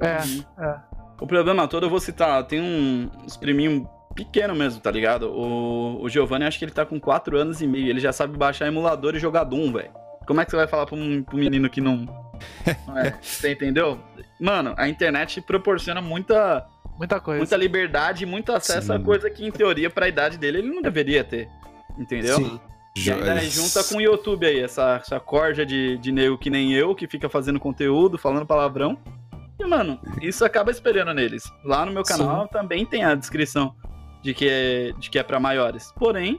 É, 0.00 0.18
Uhum. 0.22 0.44
é. 0.58 0.76
O 1.20 1.26
problema 1.26 1.68
todo, 1.68 1.86
eu 1.86 1.90
vou 1.90 2.00
citar, 2.00 2.42
tem 2.44 2.60
um 2.60 3.08
uns 3.24 3.36
priminho 3.36 3.88
pequeno 4.16 4.54
mesmo, 4.54 4.80
tá 4.80 4.90
ligado? 4.90 5.30
O, 5.30 6.02
o 6.02 6.08
Giovanni, 6.08 6.44
acho 6.44 6.58
que 6.58 6.64
ele 6.64 6.72
tá 6.72 6.84
com 6.84 6.98
4 6.98 7.38
anos 7.38 7.62
e 7.62 7.66
meio, 7.66 7.88
ele 7.88 8.00
já 8.00 8.12
sabe 8.12 8.36
baixar 8.36 8.66
emulador 8.66 9.14
e 9.14 9.18
jogar 9.20 9.44
Doom, 9.44 9.72
velho. 9.72 9.90
Como 10.26 10.40
é 10.40 10.44
que 10.44 10.50
você 10.50 10.56
vai 10.56 10.66
falar 10.66 10.86
pra 10.86 10.96
um, 10.96 11.22
pra 11.22 11.36
um 11.36 11.38
menino 11.38 11.70
que 11.70 11.80
não... 11.80 11.98
não 12.86 12.98
é? 12.98 13.16
Você 13.22 13.52
entendeu? 13.52 13.98
Mano, 14.44 14.74
a 14.76 14.86
internet 14.86 15.40
proporciona 15.40 16.02
muita, 16.02 16.66
Muita 16.98 17.18
coisa. 17.18 17.38
muita 17.38 17.56
liberdade 17.56 18.24
e 18.24 18.26
muito 18.26 18.52
acesso 18.52 18.92
a 18.92 18.98
Sim. 18.98 19.02
coisa 19.02 19.30
que, 19.30 19.42
em 19.46 19.50
teoria, 19.50 19.88
pra 19.88 20.06
idade 20.06 20.36
dele, 20.36 20.58
ele 20.58 20.68
não 20.68 20.82
deveria 20.82 21.24
ter. 21.24 21.48
Entendeu? 21.98 22.36
Sim. 22.36 22.60
E 22.94 23.10
ainda 23.10 23.40
junta 23.40 23.82
com 23.84 23.96
o 23.96 24.00
YouTube 24.02 24.46
aí, 24.46 24.60
essa, 24.60 25.00
essa 25.02 25.18
corja 25.18 25.64
de, 25.64 25.96
de 25.96 26.12
nego 26.12 26.36
que 26.36 26.50
nem 26.50 26.74
eu, 26.74 26.94
que 26.94 27.08
fica 27.08 27.26
fazendo 27.28 27.58
conteúdo, 27.58 28.18
falando 28.18 28.44
palavrão. 28.44 28.98
E, 29.58 29.64
mano, 29.64 29.98
isso 30.20 30.44
acaba 30.44 30.70
espelhando 30.70 31.14
neles. 31.14 31.50
Lá 31.64 31.86
no 31.86 31.92
meu 31.92 32.02
canal 32.02 32.46
também 32.46 32.84
tem 32.84 33.02
a 33.02 33.14
descrição 33.14 33.74
de 34.22 34.34
que 34.34 34.46
é, 34.46 34.92
de 34.98 35.08
que 35.08 35.18
é 35.18 35.22
pra 35.22 35.40
maiores. 35.40 35.90
Porém, 35.96 36.38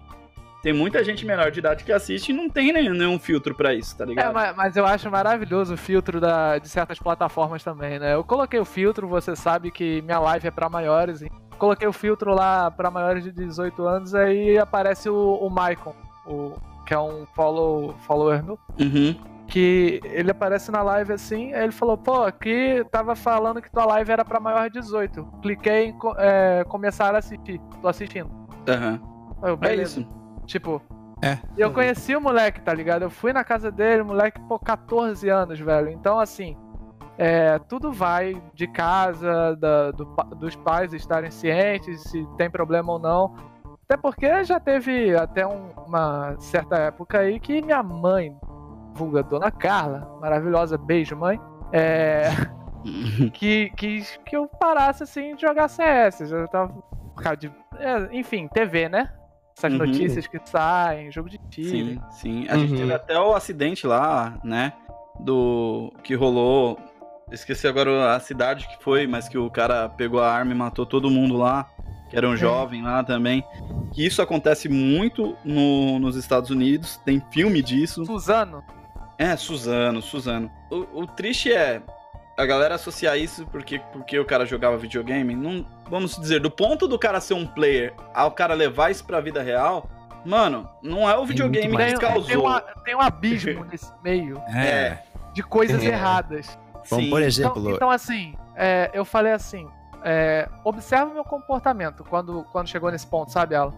tem 0.66 0.74
muita 0.74 1.04
gente 1.04 1.24
menor 1.28 1.52
de 1.52 1.60
idade 1.60 1.84
que 1.84 1.92
assiste 1.92 2.30
e 2.30 2.34
não 2.34 2.50
tem 2.50 2.74
nenhum, 2.74 2.96
nenhum 2.96 3.20
filtro 3.20 3.54
pra 3.54 3.72
isso, 3.76 3.96
tá 3.96 4.04
É, 4.04 4.08
ligado? 4.08 4.34
mas, 4.34 4.56
mas 4.56 4.76
eu 4.76 4.84
acho 4.84 5.12
maravilhoso 5.12 5.76
o 5.76 5.78
filtro 5.78 6.20
da, 6.20 6.58
de 6.58 6.68
certas 6.68 6.98
plataformas 6.98 7.64
também, 7.64 8.00
né? 8.00 8.16
Eu 8.16 8.24
coloquei 8.24 8.60
o 8.60 8.66
filtro, 8.66 9.08
você 9.08 9.36
sabe 9.36 9.70
que 9.70 10.02
minha 10.02 10.18
live 10.18 10.48
é 10.48 10.50
pra 10.50 10.68
maiores. 10.68 11.22
hein? 11.22 11.30
Coloquei 11.60 11.88
o 11.88 11.94
filtro 11.94 12.34
lá 12.34 12.72
pra 12.72 12.90
maiores 12.90 13.24
de 13.24 13.32
18 13.32 13.88
anos, 13.88 14.16
aí 14.16 14.58
aparece 14.58 15.08
o, 15.08 15.36
o 15.40 15.48
Maicon, 15.52 15.94
o, 16.26 16.54
que 16.84 16.96
é 16.96 17.00
um 17.00 17.28
follow, 17.36 17.94
follower 18.08 18.44
meu. 18.44 18.58
Uhum. 18.80 19.16
Que 19.48 20.00
ele 20.04 20.32
aparece 20.32 20.72
na 20.72 20.82
live 20.82 21.14
assim, 21.14 21.54
aí 21.54 21.62
ele 21.66 21.72
falou, 21.74 21.96
pô, 21.96 22.24
aqui 22.24 22.84
tava 22.92 23.16
falando 23.16 23.62
que 23.62 23.72
tua 23.72 23.86
live 23.86 24.12
era 24.12 24.26
pra 24.26 24.40
maior 24.40 24.68
de 24.68 24.80
18. 24.80 25.24
Cliquei 25.44 25.90
em 25.90 25.96
é, 26.18 26.64
começar 26.68 27.14
a 27.14 27.20
assistir. 27.20 27.62
Tô 27.84 27.88
assistindo. 27.88 28.32
Aham. 28.68 29.00
Eu, 29.44 29.60
É 29.62 29.76
isso. 29.76 30.04
Tipo. 30.46 30.82
É. 31.22 31.38
E 31.58 31.62
eu 31.62 31.72
conheci 31.72 32.16
o 32.16 32.22
moleque, 32.22 32.62
tá 32.62 32.74
ligado? 32.74 33.04
Eu 33.04 33.10
fui 33.10 33.32
na 33.34 33.44
casa 33.44 33.72
dele, 33.72 34.04
moleque, 34.04 34.40
pô, 34.42 34.60
14 34.60 35.28
anos, 35.30 35.60
velho. 35.60 35.90
Então, 35.90 36.20
assim, 36.20 36.56
é, 37.18 37.58
tudo 37.58 37.92
vai 37.92 38.40
de 38.54 38.68
casa, 38.68 39.56
da- 39.56 39.92
do 39.92 40.06
dos 40.36 40.56
pais 40.58 40.94
estarem 40.94 41.32
cientes, 41.32 42.04
se 42.04 42.28
tem 42.38 42.50
problema 42.50 42.92
ou 42.94 43.00
não. 43.00 43.34
Até 43.88 43.96
porque 43.98 44.44
já 44.44 44.60
teve 44.60 45.16
até 45.16 45.48
um- 45.48 45.70
uma 45.88 46.36
certa 46.40 46.76
época 46.78 47.20
aí 47.20 47.40
que 47.40 47.62
minha 47.62 47.82
mãe, 47.82 48.36
vulga 48.94 49.24
Dona 49.24 49.50
Carla, 49.52 50.18
maravilhosa, 50.20 50.78
beijo, 50.78 51.16
mãe, 51.16 51.40
é, 51.72 52.24
que 53.34 53.72
quis 53.78 54.20
que 54.26 54.36
eu 54.36 54.48
parasse 54.48 55.04
assim 55.04 55.36
de 55.36 55.42
jogar 55.42 55.70
CS. 55.70 56.28
Já 56.28 56.48
tava 56.48 56.74
por 57.14 57.24
causa 57.24 57.38
de. 57.38 57.48
é, 57.80 58.10
enfim, 58.12 58.48
TV, 58.48 58.90
né? 58.90 59.10
Essas 59.58 59.72
Uhum. 59.72 59.78
notícias 59.80 60.28
que 60.28 60.38
saem, 60.44 61.10
jogo 61.12 61.30
de 61.30 61.38
tiro. 61.50 61.70
Sim, 61.70 62.00
sim. 62.12 62.46
A 62.50 62.58
gente 62.58 62.74
Uhum. 62.74 62.78
teve 62.80 62.94
até 62.94 63.18
o 63.20 63.34
acidente 63.34 63.88
lá, 63.88 64.38
né? 64.44 64.74
Do. 65.20 65.94
que 66.04 66.14
rolou. 66.14 66.78
Esqueci 67.32 67.66
agora 67.68 68.14
a 68.16 68.20
cidade 68.20 68.68
que 68.68 68.84
foi, 68.84 69.08
mas 69.08 69.30
que 69.30 69.38
o 69.38 69.50
cara 69.50 69.88
pegou 69.90 70.20
a 70.22 70.30
arma 70.32 70.52
e 70.52 70.56
matou 70.56 70.86
todo 70.86 71.10
mundo 71.10 71.38
lá. 71.38 71.68
Que 72.10 72.18
era 72.18 72.28
um 72.30 72.36
jovem 72.38 72.84
lá 72.84 73.04
também. 73.04 73.44
Que 73.94 74.06
isso 74.06 74.22
acontece 74.22 74.68
muito 74.70 75.36
no- 75.44 75.98
nos 76.00 76.16
Estados 76.18 76.50
Unidos. 76.52 76.98
Tem 77.06 77.20
filme 77.32 77.62
disso. 77.64 78.06
Suzano, 78.06 78.62
É, 79.18 79.36
Suzano, 79.38 80.02
Suzano. 80.02 80.52
O, 80.70 81.02
o 81.04 81.08
triste 81.08 81.52
é 81.52 81.82
a 82.38 82.46
galera 82.46 82.76
associar 82.76 83.18
isso 83.18 83.46
porque, 83.48 83.80
porque 83.94 84.18
o 84.20 84.26
cara 84.26 84.46
jogava 84.46 84.78
videogame. 84.78 85.36
Não, 85.36 85.66
vamos 85.90 86.18
dizer, 86.20 86.40
do 86.40 86.52
ponto 86.52 86.88
do 86.88 86.98
cara 87.00 87.20
ser 87.22 87.34
um 87.34 87.46
player 87.48 87.94
ao 88.14 88.32
cara 88.32 88.54
levar 88.54 88.92
isso 88.92 89.06
pra 89.06 89.22
vida 89.22 89.42
real, 89.42 89.90
mano, 90.26 90.70
não 90.82 91.10
é 91.10 91.18
o 91.18 91.26
videogame 91.26 91.76
que 91.76 91.96
causou. 92.00 92.24
tem, 92.26 92.38
uma- 92.38 92.62
tem 92.84 92.96
um 92.96 93.02
abismo 93.02 93.64
nesse 93.72 93.92
meio 94.04 94.38
É. 94.54 95.00
de 95.34 95.42
coisas 95.44 95.84
É. 95.84 95.88
erradas. 95.88 96.58
Como, 96.90 97.02
Sim. 97.02 97.10
por 97.10 97.18
Então, 97.20 97.28
exemplo, 97.28 97.72
então, 97.72 97.90
assim, 97.90 98.36
é, 98.56 98.92
eu 98.94 99.04
falei 99.04 99.32
assim: 99.34 99.68
é, 100.04 100.48
observa 100.64 101.06
o 101.10 101.14
meu 101.16 101.24
comportamento 101.24 102.04
quando, 102.04 102.46
quando 102.52 102.68
chegou 102.68 102.92
nesse 102.92 103.08
ponto, 103.08 103.32
sabe, 103.32 103.56
ela? 103.56 103.74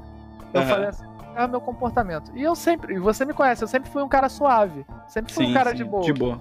Eu 0.53 0.59
Aham. 0.61 0.69
falei 0.69 0.89
assim: 0.89 1.05
observa 1.05 1.45
o 1.45 1.49
meu 1.51 1.61
comportamento. 1.61 2.31
E 2.35 2.43
eu 2.43 2.53
sempre, 2.53 2.95
e 2.95 2.99
você 2.99 3.23
me 3.23 3.33
conhece, 3.33 3.63
eu 3.63 3.67
sempre 3.67 3.89
fui 3.89 4.01
um 4.03 4.09
cara 4.09 4.27
suave. 4.27 4.85
Sempre 5.07 5.31
fui 5.33 5.45
Sim, 5.45 5.51
um 5.51 5.53
cara 5.53 5.69
sim, 5.69 5.77
de 5.77 5.83
boa. 5.85 6.03
De 6.03 6.11
boa. 6.11 6.39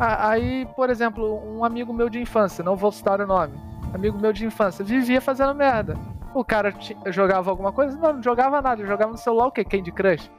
Ah, 0.00 0.30
Aí, 0.30 0.66
por 0.76 0.90
exemplo, 0.90 1.42
um 1.56 1.64
amigo 1.64 1.92
meu 1.92 2.08
de 2.08 2.20
infância, 2.20 2.62
não 2.64 2.76
vou 2.76 2.92
citar 2.92 3.20
o 3.20 3.26
nome, 3.26 3.54
amigo 3.94 4.18
meu 4.18 4.32
de 4.32 4.44
infância, 4.46 4.84
vivia 4.84 5.20
fazendo 5.20 5.54
merda. 5.54 5.96
O 6.34 6.44
cara 6.44 6.72
jogava 7.06 7.50
alguma 7.50 7.72
coisa? 7.72 7.96
Não, 7.98 8.12
não 8.14 8.22
jogava 8.22 8.60
nada, 8.62 8.80
ele 8.80 8.88
jogava 8.88 9.12
no 9.12 9.18
celular 9.18 9.46
o 9.46 9.52
quê? 9.52 9.64
Candy 9.64 9.90
Crush? 9.90 10.30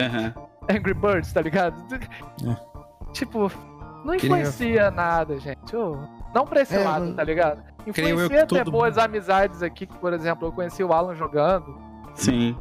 Aham. 0.00 0.34
Angry 0.70 0.92
Birds, 0.94 1.32
tá 1.32 1.40
ligado? 1.40 1.74
Tipo, 3.12 3.50
não 4.04 4.14
influencia 4.14 4.90
nada, 4.90 5.38
gente. 5.38 5.74
Não 6.34 6.44
pra 6.46 6.60
esse 6.60 6.76
É, 6.76 6.84
lado, 6.84 7.06
não- 7.06 7.14
tá 7.14 7.24
ligado? 7.24 7.62
Influencia 7.86 8.28
que 8.28 8.34
ter 8.34 8.46
todo 8.46 8.70
boas 8.70 8.98
amizades 8.98 9.62
aqui, 9.62 9.86
que, 9.86 9.96
por 9.96 10.12
exemplo, 10.12 10.46
eu 10.48 10.52
conheci 10.52 10.84
o 10.84 10.92
Alan 10.92 11.14
jogando. 11.14 11.74
Sim. 12.14 12.54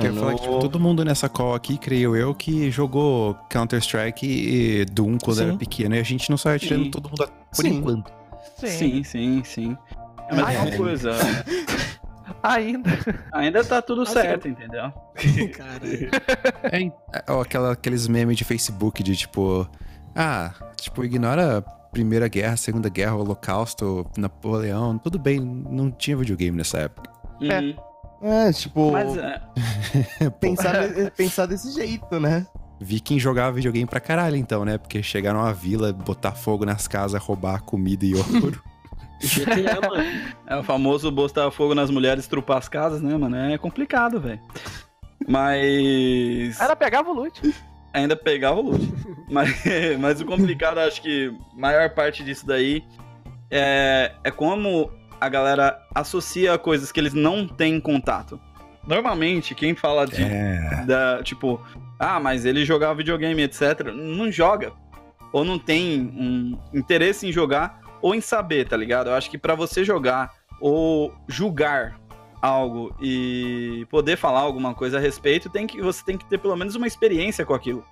Quero 0.00 0.14
falar 0.14 0.34
que, 0.34 0.42
tipo, 0.42 0.58
todo 0.58 0.78
mundo 0.80 1.04
nessa 1.04 1.28
call 1.28 1.54
aqui, 1.54 1.78
creio 1.78 2.16
eu, 2.16 2.34
que 2.34 2.70
jogou 2.70 3.34
Counter-Strike 3.48 4.26
e 4.26 4.84
Doom 4.84 5.18
quando 5.18 5.38
Sim. 5.38 5.44
era 5.44 5.56
pequeno 5.56 5.94
e 5.94 5.98
a 5.98 6.02
gente 6.02 6.30
não 6.30 6.36
saiu 6.36 6.56
atirando 6.56 6.84
Sim. 6.84 6.90
todo 6.90 7.08
mundo 7.08 7.32
por 7.54 7.64
Sim. 7.64 7.76
enquanto. 7.76 8.12
Sim, 8.56 9.02
sim, 9.04 9.42
sim. 9.44 9.78
É 10.28 10.32
a 10.32 10.36
mesma 10.36 10.60
Ai, 10.60 10.76
coisa. 10.76 11.12
Ainda. 12.42 12.90
Ainda 13.32 13.64
tá 13.64 13.82
tudo 13.82 14.02
Assim, 14.02 14.12
certo, 14.14 14.48
entendeu? 14.48 14.92
Caralho. 15.56 16.10
É, 16.64 16.84
é, 16.84 17.24
ó, 17.28 17.42
aquela, 17.42 17.72
aqueles 17.72 18.06
memes 18.06 18.36
de 18.36 18.44
Facebook 18.44 19.02
de 19.02 19.16
tipo, 19.16 19.68
ah, 20.14 20.52
tipo, 20.76 21.04
ignora 21.04 21.58
a 21.58 21.62
Primeira 21.62 22.28
Guerra, 22.28 22.56
Segunda 22.56 22.88
Guerra, 22.88 23.16
Holocausto, 23.16 24.06
Napoleão, 24.16 24.96
tudo 24.98 25.18
bem, 25.18 25.40
não 25.40 25.90
tinha 25.90 26.16
videogame 26.16 26.56
nessa 26.56 26.78
época. 26.78 27.10
Uhum. 27.40 27.74
É, 28.22 28.52
tipo, 28.52 28.92
Mas 28.92 29.16
é, 29.16 29.40
pensar, 30.40 30.74
pensar 31.16 31.46
desse 31.46 31.72
jeito, 31.72 32.20
né? 32.20 32.46
Viking 32.78 33.18
jogava 33.18 33.52
videogame 33.52 33.86
pra 33.86 34.00
caralho 34.00 34.36
então, 34.36 34.64
né? 34.64 34.78
Porque 34.78 35.02
chegar 35.02 35.34
numa 35.34 35.52
vila, 35.52 35.92
botar 35.92 36.32
fogo 36.32 36.64
nas 36.64 36.86
casas, 36.88 37.20
roubar 37.22 37.62
comida 37.62 38.04
e 38.04 38.14
ouro. 38.14 38.32
Mano. 38.32 38.62
é 40.46 40.56
o 40.56 40.62
famoso 40.62 41.10
botar 41.10 41.50
fogo 41.50 41.74
nas 41.74 41.90
mulheres, 41.90 42.26
trupar 42.26 42.58
as 42.58 42.68
casas, 42.68 43.02
né, 43.02 43.16
mano? 43.16 43.36
É 43.36 43.58
complicado, 43.58 44.20
velho. 44.20 44.40
Mas. 45.28 46.58
Ela 46.58 46.74
pegava 46.74 47.10
o 47.10 47.12
loot. 47.12 47.54
ainda 47.92 48.16
pegava 48.16 48.58
o 48.60 48.70
loot. 48.70 48.92
mas, 49.30 49.62
mas 50.00 50.20
o 50.20 50.24
complicado, 50.24 50.78
acho 50.78 51.02
que 51.02 51.34
maior 51.54 51.90
parte 51.90 52.24
disso 52.24 52.46
daí 52.46 52.82
é, 53.50 54.12
é 54.24 54.30
como 54.30 54.90
a 55.20 55.28
galera 55.28 55.80
associa 55.94 56.56
coisas 56.58 56.90
que 56.90 56.98
eles 56.98 57.14
não 57.14 57.46
têm 57.46 57.78
contato. 57.80 58.40
Normalmente, 58.86 59.54
quem 59.54 59.74
fala 59.74 60.06
de, 60.06 60.22
É. 60.22 60.84
da, 60.86 61.22
tipo, 61.22 61.60
ah, 61.98 62.18
mas 62.18 62.44
ele 62.44 62.64
jogava 62.64 62.94
videogame, 62.94 63.42
etc., 63.42 63.92
não 63.94 64.30
joga. 64.32 64.72
Ou 65.32 65.44
não 65.44 65.58
tem 65.58 66.00
um 66.00 66.58
interesse 66.72 67.26
em 67.28 67.32
jogar 67.32 67.80
ou 68.02 68.14
em 68.14 68.20
saber, 68.20 68.66
tá 68.66 68.76
ligado? 68.76 69.10
Eu 69.10 69.14
acho 69.14 69.30
que 69.30 69.36
pra 69.38 69.54
você 69.54 69.84
jogar 69.84 70.32
ou 70.60 71.14
julgar 71.28 72.00
algo 72.42 72.94
e 73.00 73.86
poder 73.90 74.16
falar 74.16 74.40
alguma 74.40 74.74
coisa 74.74 74.96
a 74.96 75.00
respeito, 75.00 75.50
tem 75.50 75.66
que, 75.66 75.80
você 75.80 76.02
tem 76.04 76.16
que 76.16 76.24
ter 76.24 76.38
pelo 76.38 76.56
menos 76.56 76.74
uma 76.74 76.86
experiência 76.86 77.44
com 77.44 77.52
aquilo, 77.52 77.84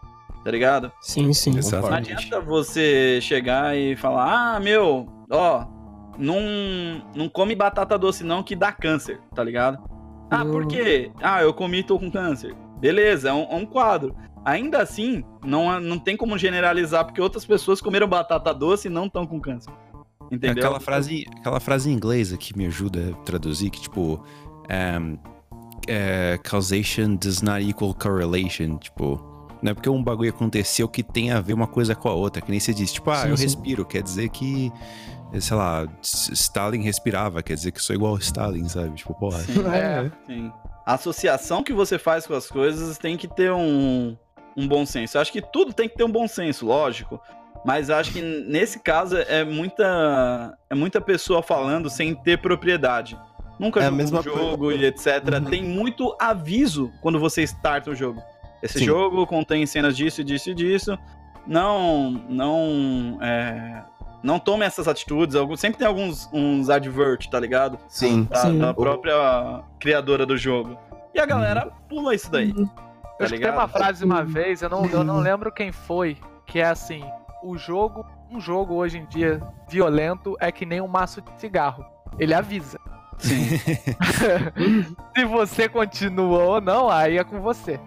tá 0.43 0.51
ligado? 0.51 0.91
Sim, 1.03 1.33
sim. 1.35 1.51
Não 1.51 1.59
Exatamente. 1.59 2.13
adianta 2.13 2.41
você 2.41 3.21
chegar 3.21 3.77
e 3.77 3.95
falar, 3.95 4.57
ah, 4.57 4.61
meu, 4.61 5.07
ó, 5.31 5.67
não, 6.19 6.41
não 7.15 7.29
come 7.29 7.55
batata 7.55 7.97
doce 7.97 8.25
não 8.25 8.43
que 8.43 8.57
dá 8.57 8.73
câncer, 8.73 9.21
tá 9.35 9.43
ligado? 9.43 9.79
Ah, 10.31 10.45
por 10.45 10.67
quê? 10.67 11.11
Ah, 11.23 11.43
eu 11.43 11.55
comi 11.55 11.79
e 11.79 11.83
tô 11.83 11.99
com 11.99 12.11
câncer. 12.11 12.55
Beleza, 12.79 13.31
é 13.31 13.33
um, 13.33 13.45
é 13.51 13.55
um 13.55 13.65
quadro. 13.65 14.15
Ainda 14.45 14.83
assim, 14.83 15.25
não, 15.45 15.73
é- 15.73 15.81
não 15.81 15.99
tem 15.99 16.17
como 16.17 16.37
generalizar, 16.37 17.05
porque 17.05 17.21
outras 17.21 17.45
pessoas 17.45 17.81
comeram 17.81 18.07
batata 18.07 18.53
doce 18.53 18.89
e 18.89 18.91
não 18.91 19.07
estão 19.07 19.27
com 19.27 19.41
câncer. 19.41 19.71
É 20.31 20.35
Entendeu? 20.35 20.65
aquela 20.65 20.81
frase, 20.81 21.25
aquela 21.39 21.61
frase 21.61 21.91
em 21.91 21.95
inglês 21.95 22.37
que 22.37 22.57
me 22.57 22.67
ajuda 22.67 23.13
a 23.13 23.17
traduzir, 23.25 23.71
que 23.71 23.81
tipo, 23.81 24.23
um, 24.71 25.19
é, 25.87 26.39
causation 26.43 27.15
does 27.17 27.41
not 27.41 27.67
equal 27.67 27.95
correlation, 27.95 28.77
tipo, 28.77 29.17
não 29.63 29.73
é 29.73 29.75
porque 29.75 29.89
um 29.89 30.03
bagulho 30.03 30.31
aconteceu 30.31 30.89
que 30.89 31.03
tem 31.03 31.31
a 31.33 31.41
ver 31.41 31.53
uma 31.53 31.67
coisa 31.67 31.95
com 31.95 32.09
a 32.09 32.13
outra, 32.15 32.41
que 32.43 32.51
nem 32.51 32.61
você 32.61 32.73
disse, 32.73 32.95
tipo, 32.95 33.11
ah, 33.11 33.23
Sim, 33.23 33.29
eu 33.31 33.37
sim. 33.37 33.43
respiro, 33.45 33.85
quer 33.85 34.03
dizer 34.03 34.29
que, 34.29 34.73
sei 35.41 35.57
lá, 35.57 35.87
Stalin 36.03 36.83
respirava, 36.83 37.43
quer 37.43 37.55
dizer 37.55 37.73
que 37.73 37.83
sou 37.83 37.95
igual 37.97 38.13
ao 38.13 38.19
Stalin, 38.19 38.69
sabe? 38.69 38.95
Tipo, 38.95 39.15
porra. 39.15 39.39
Sim, 39.41 39.67
É. 39.67 40.11
sim. 40.27 40.53
A 40.87 40.95
associação 40.95 41.63
que 41.63 41.73
você 41.73 41.99
faz 41.99 42.27
com 42.27 42.35
as 42.35 42.49
coisas 42.49 42.97
tem 42.97 43.17
que 43.17 43.29
ter 43.29 43.53
um, 43.53 44.17
um 44.57 44.67
bom 44.67 44.87
senso. 44.87 45.17
Eu 45.19 45.21
acho 45.21 45.31
que 45.33 45.43
tudo 45.43 45.73
tem 45.75 45.89
que 45.89 45.97
ter 45.97 46.05
um 46.05 46.11
bom 46.11 46.27
senso, 46.27 46.65
lógico. 46.67 47.21
Mas 47.65 47.91
acho 47.91 48.13
que 48.13 48.23
nesse 48.23 48.79
caso 48.79 49.17
é 49.19 49.45
muita, 49.45 50.57
é 50.71 50.75
muita 50.75 51.01
pessoa 51.01 51.43
falando 51.43 51.91
sem 51.91 52.15
ter 52.15 52.39
propriedade. 52.41 53.19
Nunca 53.59 53.81
É 53.81 53.83
a 53.83 53.87
jogou 53.87 53.97
mesma 53.99 54.21
um 54.21 54.23
jogo 54.23 54.73
e 54.73 54.85
etc. 54.85 55.07
Uhum. 55.31 55.45
Tem 55.45 55.63
muito 55.63 56.17
aviso 56.21 56.91
quando 57.03 57.19
você 57.19 57.43
starta 57.43 57.91
o 57.91 57.95
jogo. 57.95 58.23
Esse 58.63 58.81
Sim. 58.81 58.85
jogo 58.87 59.27
contém 59.27 59.65
cenas 59.67 59.97
disso, 59.97 60.23
disso 60.25 60.51
e 60.51 60.55
disso. 60.55 60.99
Não, 61.47 62.11
não, 62.29 63.19
é, 63.23 63.83
não 64.23 64.39
tome 64.39 64.65
essas 64.65 64.87
atitudes. 64.89 65.37
Sempre 65.59 65.79
tem 65.79 65.87
alguns 65.87 66.29
uns 66.33 66.69
advert, 66.69 67.27
tá 67.31 67.39
ligado? 67.41 67.79
Sim. 67.89 68.25
da, 68.25 68.37
Sim. 68.37 68.59
da 68.59 68.75
própria 68.75 69.63
criadora 69.79 70.27
do 70.27 70.37
jogo. 70.37 70.77
E 71.15 71.21
a 71.21 71.25
galera 71.27 71.71
pula 71.89 72.15
isso 72.15 72.31
daí. 72.31 72.51
Eu 72.51 72.67
Tá 72.67 73.25
escutei 73.25 73.39
ligado? 73.39 73.55
uma 73.55 73.67
frase 73.69 74.05
uma 74.05 74.23
vez, 74.25 74.63
eu 74.63 74.69
não, 74.69 74.87
eu 74.87 75.03
não 75.03 75.19
lembro 75.19 75.51
quem 75.51 75.73
foi, 75.73 76.17
que 76.47 76.61
é 76.61 76.67
assim: 76.67 77.03
o 77.43 77.57
jogo, 77.59 78.05
um 78.31 78.39
jogo 78.41 78.75
hoje 78.75 78.99
em 78.99 79.07
dia 79.07 79.41
violento 79.69 80.37
é 80.39 80.53
que 80.53 80.65
nem 80.67 80.81
um 80.81 80.87
maço 80.87 81.21
de 81.21 81.29
cigarro. 81.41 81.85
Ele 82.19 82.33
avisa. 82.35 82.79
Sim. 83.19 83.59
Se 85.17 85.25
você 85.25 85.69
continua 85.69 86.39
ou 86.45 86.61
não, 86.61 86.89
aí 86.89 87.19
é 87.19 87.25
com 87.25 87.41
você. 87.41 87.81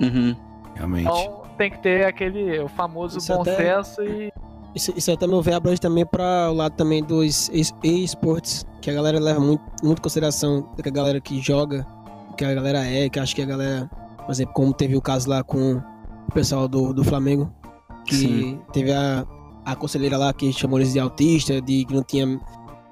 Uhum. 0.00 0.36
Realmente. 0.74 1.02
Então 1.08 1.42
tem 1.56 1.70
que 1.70 1.78
ter 1.78 2.04
aquele 2.06 2.58
o 2.60 2.68
famoso 2.68 3.18
Isso 3.18 3.32
bom 3.32 3.40
até- 3.42 3.56
senso 3.56 4.02
e. 4.02 4.32
Isso, 4.74 4.92
isso 4.94 5.10
até 5.10 5.26
meu 5.26 5.40
ver 5.40 5.54
abrange 5.54 5.80
também 5.80 6.04
para 6.04 6.50
o 6.50 6.54
lado 6.54 6.74
também 6.76 7.02
dos 7.02 7.48
e-sports, 7.82 8.66
que 8.82 8.90
a 8.90 8.92
galera 8.92 9.18
leva 9.18 9.40
muito, 9.40 9.62
muito 9.82 9.98
em 10.00 10.02
consideração 10.02 10.68
do 10.76 10.82
que 10.82 10.88
a 10.90 10.92
galera 10.92 11.18
que 11.18 11.40
joga, 11.40 11.86
o 12.30 12.34
que 12.34 12.44
a 12.44 12.52
galera 12.52 12.84
é, 12.84 13.08
que 13.08 13.18
acho 13.18 13.34
que 13.34 13.40
a 13.40 13.46
galera, 13.46 13.90
por 14.18 14.30
exemplo, 14.30 14.52
como 14.52 14.74
teve 14.74 14.94
o 14.94 15.00
caso 15.00 15.30
lá 15.30 15.42
com 15.42 15.76
o 16.28 16.32
pessoal 16.34 16.68
do, 16.68 16.92
do 16.92 17.02
Flamengo, 17.02 17.50
que 18.04 18.16
Sim. 18.16 18.60
teve 18.70 18.92
a, 18.92 19.24
a 19.64 19.74
conselheira 19.74 20.18
lá 20.18 20.30
que 20.34 20.52
chamou 20.52 20.78
eles 20.78 20.92
de 20.92 21.00
autista, 21.00 21.58
de 21.62 21.86
que 21.86 21.94
não 21.94 22.02
tinha 22.02 22.38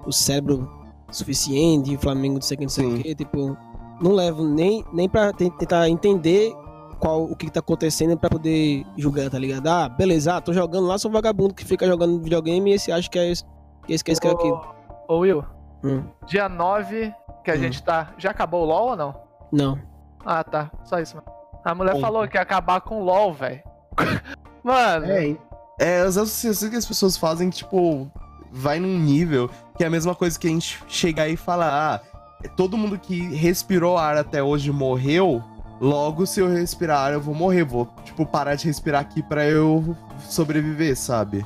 o 0.07 0.11
cérebro 0.13 0.67
suficiente, 1.11 1.93
e 1.93 1.97
o 1.97 1.99
Flamengo 1.99 2.35
não 2.37 2.41
sei 2.43 2.55
o 2.55 2.59
que, 2.59 2.65
não 2.65 2.71
sei 2.71 2.87
o 2.87 2.99
que, 2.99 3.15
tipo, 3.15 3.55
não 4.01 4.13
levo 4.13 4.43
nem, 4.43 4.83
nem 4.91 5.07
pra 5.07 5.35
ten- 5.35 5.51
tentar 5.51 5.87
entender 5.91 6.55
qual 6.95 7.23
o 7.25 7.35
que, 7.37 7.47
que 7.47 7.53
tá 7.53 7.61
acontecendo 7.61 8.17
pra 8.17 8.31
poder 8.31 8.85
julgar, 8.97 9.29
tá 9.31 9.39
ligado? 9.39 9.67
Ah, 9.67 9.89
beleza, 9.89 10.37
ah, 10.37 10.41
tô 10.41 10.53
jogando 10.53 10.87
lá, 10.87 10.97
sou 10.99 11.11
um 11.11 11.15
vagabundo 11.15 11.55
que 11.55 11.65
fica 11.65 11.87
jogando 11.87 12.21
videogame 12.23 12.71
e 12.71 12.75
esse 12.75 12.91
acha 12.93 13.09
que 13.09 13.19
é 13.19 13.31
isso, 13.31 13.45
que 13.87 13.93
é 13.93 13.95
isso, 13.95 14.05
que 14.05 14.11
é 14.11 14.13
isso, 14.13 14.21
que 14.21 14.29
é 14.29 14.31
aquilo. 14.31 14.61
Ô, 15.09 15.15
ô, 15.15 15.19
Will, 15.19 15.45
Hum, 15.83 16.03
dia 16.27 16.49
9 16.49 17.13
que 17.45 17.51
a 17.51 17.55
Hum. 17.55 17.59
gente 17.59 17.83
tá. 17.83 18.15
Já 18.17 18.31
acabou 18.31 18.63
o 18.63 18.65
LOL 18.65 18.89
ou 18.91 18.97
não? 18.97 19.15
não. 19.53 19.79
Ah, 20.25 20.43
tá. 20.43 20.71
Só 20.85 20.99
isso, 20.99 21.15
mano. 21.17 21.29
A 21.63 21.75
mulher 21.75 21.93
Bom. 21.95 22.01
falou 22.01 22.27
que 22.27 22.39
ia 22.39 22.41
acabar 22.41 22.81
com 22.81 23.01
o 23.03 23.05
LOL, 23.05 23.35
velho. 23.35 23.61
Mano, 24.65 25.07
É, 25.07 25.37
é 25.79 26.01
as 26.01 26.17
associações 26.17 26.71
que 26.71 26.77
as 26.77 26.87
pessoas 26.87 27.17
fazem, 27.19 27.51
tipo, 27.51 28.11
vai 28.51 28.81
num 28.81 28.99
nível 28.99 29.51
que 29.77 29.85
é 29.85 29.87
a 29.87 29.91
mesma 29.91 30.15
coisa 30.15 30.39
que 30.39 30.47
a 30.47 30.51
gente 30.51 30.83
chegar 30.89 31.29
e 31.29 31.37
falar, 31.37 32.01
ah, 32.03 32.49
todo 32.57 32.79
mundo 32.79 32.99
que 32.99 33.21
respirou 33.35 33.99
ar 33.99 34.17
até 34.17 34.43
hoje 34.43 34.71
morreu. 34.73 35.43
Logo, 35.81 36.27
se 36.27 36.41
eu 36.41 36.49
respirar 36.49 36.99
ar, 36.99 37.13
eu 37.13 37.21
vou 37.21 37.35
morrer. 37.35 37.65
Vou, 37.65 37.89
tipo, 38.05 38.25
parar 38.25 38.55
de 38.55 38.67
respirar 38.67 39.01
aqui 39.01 39.23
pra 39.23 39.47
eu 39.47 39.97
sobreviver, 40.29 40.97
sabe? 40.97 41.45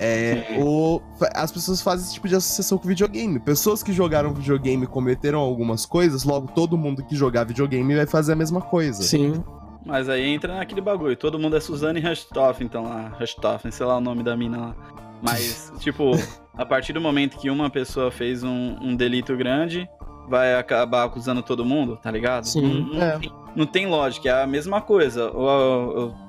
É, 0.00 0.58
o, 0.60 1.00
as 1.34 1.50
pessoas 1.50 1.80
fazem 1.80 2.04
esse 2.04 2.14
tipo 2.14 2.28
de 2.28 2.36
associação 2.36 2.76
com 2.76 2.86
videogame. 2.86 3.38
Pessoas 3.38 3.82
que 3.82 3.92
jogaram 3.92 4.34
videogame 4.34 4.86
cometeram 4.86 5.38
algumas 5.38 5.86
coisas, 5.86 6.24
logo 6.24 6.48
todo 6.48 6.76
mundo 6.76 7.02
que 7.02 7.16
jogar 7.16 7.44
videogame 7.44 7.94
vai 7.94 8.06
fazer 8.06 8.32
a 8.32 8.36
mesma 8.36 8.60
coisa. 8.60 9.02
Sim. 9.02 9.42
Mas 9.84 10.08
aí 10.08 10.28
entra 10.28 10.56
naquele 10.56 10.80
bagulho. 10.80 11.16
Todo 11.16 11.38
mundo 11.38 11.56
é 11.56 11.60
Suzane 11.60 12.00
Rushtoff, 12.00 12.62
então 12.62 12.84
lá. 12.84 13.08
Rushtoff, 13.18 13.70
sei 13.72 13.86
lá 13.86 13.96
o 13.96 14.00
nome 14.00 14.22
da 14.22 14.36
mina 14.36 14.58
lá. 14.58 14.76
Mas, 15.22 15.72
tipo, 15.80 16.12
a 16.54 16.66
partir 16.66 16.92
do 16.92 17.00
momento 17.00 17.38
que 17.38 17.50
uma 17.50 17.70
pessoa 17.70 18.10
fez 18.10 18.44
um, 18.44 18.76
um 18.80 18.94
delito 18.94 19.36
grande, 19.36 19.88
vai 20.32 20.54
acabar 20.54 21.04
acusando 21.04 21.42
todo 21.42 21.62
mundo, 21.62 21.98
tá 22.02 22.10
ligado? 22.10 22.44
Sim. 22.44 22.62
Não, 22.90 22.94
não 22.94 23.02
É. 23.02 23.18
tem, 23.18 23.32
não 23.54 23.66
tem 23.66 23.86
lógica, 23.86 24.30
é 24.30 24.42
a 24.42 24.46
mesma 24.46 24.80
coisa. 24.80 25.30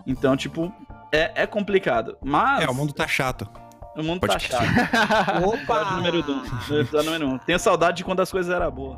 Então, 0.05 0.36
tipo, 0.36 0.69
é, 1.10 1.43
é 1.43 1.48
complicado. 1.48 2.17
Mas 2.22 2.65
É, 2.65 2.69
o 2.69 2.74
mundo 2.75 2.91
tá 2.91 3.07
chato. 3.07 3.48
o 3.95 4.03
mundo 4.03 4.19
tá 4.19 4.27
Podcast. 4.27 4.57
chato. 4.57 5.39
Opa! 5.48 5.55
Episódio 5.55 5.95
número 5.95 6.17
1. 6.19 6.31
Um, 6.33 6.79
episódio 6.81 7.05
número 7.12 7.27
um. 7.29 7.38
Tenho 7.38 7.57
saudade 7.60 7.95
de 7.98 8.03
quando 8.03 8.19
as 8.19 8.29
coisas 8.29 8.53
eram 8.53 8.69
boas. 8.69 8.98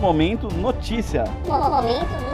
Momento 0.00 0.48
notícia. 0.56 1.24
Momento 1.46 2.06
notícia. 2.12 2.33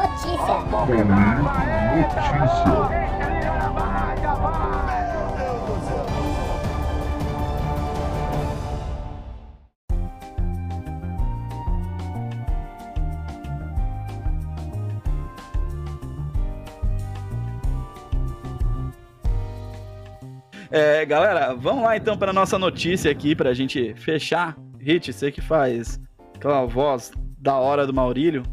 É, 20.73 21.05
galera, 21.05 21.53
vamos 21.53 21.83
lá 21.83 21.97
então 21.97 22.17
para 22.17 22.33
nossa 22.33 22.57
notícia 22.57 23.11
aqui 23.11 23.35
pra 23.35 23.53
gente 23.53 23.93
fechar. 23.95 24.57
Hit, 24.79 25.13
você 25.13 25.33
que 25.33 25.41
faz 25.41 26.01
aquela 26.35 26.65
voz 26.65 27.11
da 27.37 27.57
hora 27.57 27.85
do 27.87 27.93
Maurílio, 27.93 28.45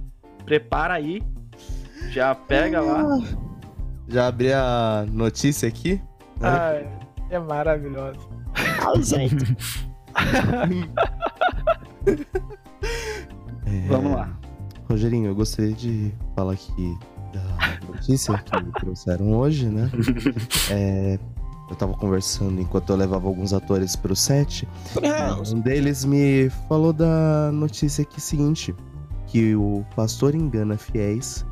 prepara 0.44 0.96
aí. 0.96 1.22
Já 2.10 2.36
pega 2.36 2.82
lá. 2.82 3.20
Já 4.08 4.28
abri 4.28 4.54
a 4.54 5.06
notícia 5.12 5.68
aqui. 5.68 6.02
Ai, 6.42 6.88
é 7.30 7.40
maravilhoso. 7.40 8.20
É, 13.66 13.88
Vamos 13.90 14.14
lá. 14.14 14.30
Rogerinho, 14.90 15.28
eu 15.28 15.36
gostaria 15.36 15.74
de 15.74 16.14
falar 16.34 16.54
aqui 16.54 16.98
da 17.34 17.88
notícia 17.92 18.38
que 18.38 18.64
me 18.64 18.72
trouxeram 18.72 19.34
hoje, 19.34 19.68
né? 19.68 19.92
É, 20.72 21.20
eu 21.70 21.76
tava 21.76 21.94
conversando 21.94 22.60
enquanto 22.62 22.90
eu 22.92 22.96
levava 22.96 23.28
alguns 23.28 23.54
atores 23.54 23.96
pro 23.96 24.16
set. 24.16 24.68
Um 25.54 25.60
deles 25.60 26.06
me 26.06 26.50
falou 26.70 26.94
da 26.94 27.52
notícia 27.52 28.04
aqui 28.04 28.22
seguinte: 28.22 28.74
que 29.28 29.56
o 29.56 29.86
pastor 29.96 30.34
engana 30.34 30.78
fiéis 30.78 31.46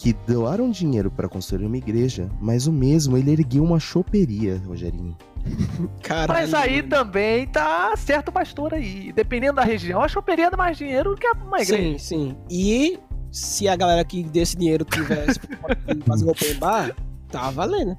que 0.00 0.14
doaram 0.26 0.70
dinheiro 0.70 1.10
pra 1.10 1.28
construir 1.28 1.66
uma 1.66 1.76
igreja, 1.76 2.26
mas 2.40 2.66
o 2.66 2.72
mesmo 2.72 3.18
ele 3.18 3.32
ergueu 3.32 3.62
uma 3.62 3.78
choperia, 3.78 4.58
Rogerinho. 4.66 5.14
Caralho. 6.02 6.40
Mas 6.40 6.54
aí 6.54 6.82
também 6.82 7.46
tá 7.46 7.94
certo 7.98 8.30
o 8.30 8.32
pastor 8.32 8.72
aí. 8.72 9.12
Dependendo 9.12 9.56
da 9.56 9.62
região, 9.62 10.00
a 10.02 10.08
choperia 10.08 10.50
dá 10.50 10.56
mais 10.56 10.78
dinheiro 10.78 11.14
que 11.16 11.26
uma 11.28 11.60
igreja. 11.60 11.98
Sim, 11.98 11.98
sim. 11.98 12.36
E 12.50 12.98
se 13.30 13.68
a 13.68 13.76
galera 13.76 14.02
que 14.02 14.24
desse 14.24 14.56
dinheiro 14.56 14.86
tivesse 14.86 15.38
fazer 16.06 16.24
um 16.24 16.30
open 16.30 16.54
bar, 16.54 16.96
tá 17.30 17.50
valendo. 17.50 17.94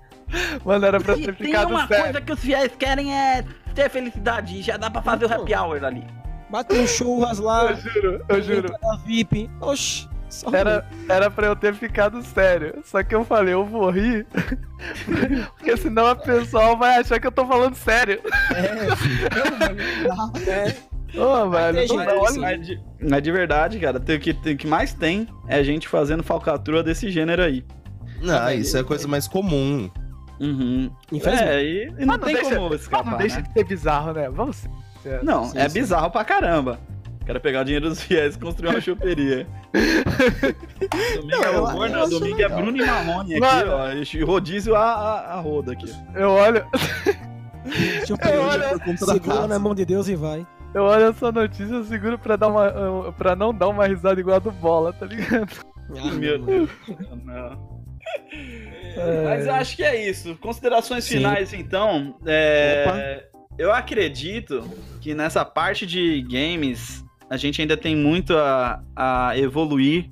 Mano, 0.65 0.83
era 0.83 0.99
pra 0.99 1.13
ter 1.13 1.35
tem 1.35 1.47
ficado 1.47 1.69
uma 1.69 1.87
sério. 1.87 2.03
coisa 2.05 2.21
que 2.21 2.33
os 2.33 2.39
fiéis 2.39 2.71
querem 2.79 3.13
é 3.13 3.45
ter 3.75 3.91
felicidade. 3.91 4.57
E 4.57 4.63
já 4.63 4.75
dá 4.75 4.89
pra 4.89 5.03
fazer 5.03 5.25
o 5.25 5.31
happy 5.33 5.53
hour 5.53 5.83
ali. 5.83 6.03
Bate 6.49 6.73
um 6.75 6.87
churras 6.87 7.37
lá, 7.37 7.69
Eu 7.69 7.75
juro, 7.77 8.25
eu 8.27 8.41
juro. 8.41 8.73
VIP. 9.05 9.47
Oxi. 9.61 10.09
Só 10.31 10.49
Era, 10.53 10.87
era 11.09 11.29
pra 11.29 11.47
eu 11.47 11.55
ter 11.55 11.73
ficado 11.75 12.21
sério. 12.23 12.81
Só 12.85 13.03
que 13.03 13.13
eu 13.13 13.23
falei, 13.25 13.53
eu 13.53 13.65
vou 13.65 13.89
rir. 13.89 14.25
Porque 15.57 15.75
senão 15.77 16.07
a 16.07 16.15
pessoa 16.15 16.75
vai 16.75 16.95
achar 16.97 17.19
que 17.19 17.27
eu 17.27 17.31
tô 17.31 17.45
falando 17.45 17.75
sério. 17.75 18.19
É. 20.47 21.19
Ô, 21.19 21.49
velho. 21.49 21.75
Tô- 21.75 21.81
gente 21.81 22.07
olha- 22.09 22.23
assim. 22.29 22.39
Mas 22.39 22.65
de, 22.67 22.79
mas 23.01 23.21
de 23.23 23.31
verdade, 23.31 23.79
cara, 23.79 23.99
tem- 23.99 24.15
o 24.17 24.19
que, 24.19 24.33
tem- 24.33 24.55
que 24.57 24.67
mais 24.67 24.93
tem 24.93 25.27
é 25.47 25.63
gente 25.63 25.87
fazendo 25.87 26.23
falcatrua 26.23 26.81
desse 26.81 27.09
gênero 27.11 27.41
aí. 27.43 27.65
Ah, 28.29 28.53
isso 28.53 28.77
é 28.77 28.81
a 28.81 28.83
coisa 28.83 29.07
mais 29.07 29.27
comum. 29.27 29.89
Uhum. 30.39 30.89
Infelizmente. 31.11 31.49
É, 31.49 31.63
e, 31.63 31.87
e 31.99 32.05
não 32.05 32.17
não 32.17 32.19
tem 32.19 32.35
deixa- 32.35 32.55
como 32.55 32.73
escapar, 32.73 33.11
não 33.11 33.17
deixa 33.17 33.35
né? 33.37 33.41
de 33.43 33.53
ser 33.53 33.63
bizarro, 33.65 34.13
né? 34.13 34.29
Vamos 34.29 34.55
ser. 35.03 35.23
Não, 35.23 35.45
Sim, 35.45 35.57
é 35.57 35.67
sim. 35.67 35.79
bizarro 35.79 36.09
pra 36.11 36.23
caramba. 36.23 36.79
Quero 37.25 37.39
pegar 37.39 37.61
o 37.61 37.63
dinheiro 37.63 37.87
dos 37.89 38.01
fiéis 38.01 38.35
e 38.35 38.39
construir 38.39 38.69
uma 38.69 38.81
choperia. 38.81 39.47
Domingo 41.15 41.43
é 41.43 41.49
o 41.59 41.65
acho 42.03 42.09
domingo 42.19 42.41
é. 42.41 42.49
Bruno 42.49 42.77
e 42.77 42.85
Marrone 42.85 43.31
aqui, 43.35 43.39
Mano. 43.39 43.71
ó. 43.73 43.91
e 44.17 44.23
Rodízio 44.23 44.75
a, 44.75 44.81
a, 44.83 45.33
a 45.35 45.39
roda 45.39 45.71
aqui. 45.73 45.85
Eu 46.15 46.29
olho, 46.31 46.65
Deixa 47.63 48.13
eu 48.13 48.17
olho- 48.43 48.97
Segura 48.97 49.47
na 49.47 49.59
mão 49.59 49.75
de 49.75 49.85
Deus 49.85 50.07
e 50.07 50.15
vai. 50.15 50.45
eu 50.73 50.83
olho 50.83 51.05
essa 51.05 51.31
notícia, 51.31 51.73
eu 51.75 51.83
seguro 51.83 52.17
pra, 52.17 52.35
dar 52.35 52.47
uma, 52.47 53.13
pra 53.13 53.35
não 53.35 53.53
dar 53.53 53.67
uma 53.67 53.85
risada 53.85 54.19
igual 54.19 54.37
a 54.37 54.39
do 54.39 54.51
bola, 54.51 54.91
tá 54.91 55.05
ligado? 55.05 55.47
Ah, 55.95 56.11
Meu. 56.11 56.39
Deus. 56.43 56.69
Não. 57.23 57.81
Mas 59.25 59.45
eu 59.45 59.53
acho 59.53 59.75
que 59.75 59.83
é 59.83 60.09
isso. 60.09 60.35
Considerações 60.37 61.03
Sim. 61.03 61.17
finais, 61.17 61.53
então. 61.53 62.15
É, 62.25 63.25
eu 63.57 63.71
acredito 63.71 64.67
que 65.01 65.13
nessa 65.13 65.45
parte 65.45 65.85
de 65.85 66.21
games 66.23 67.03
a 67.31 67.37
gente 67.37 67.61
ainda 67.61 67.77
tem 67.77 67.95
muito 67.95 68.35
a, 68.35 68.83
a 68.93 69.37
evoluir 69.37 70.09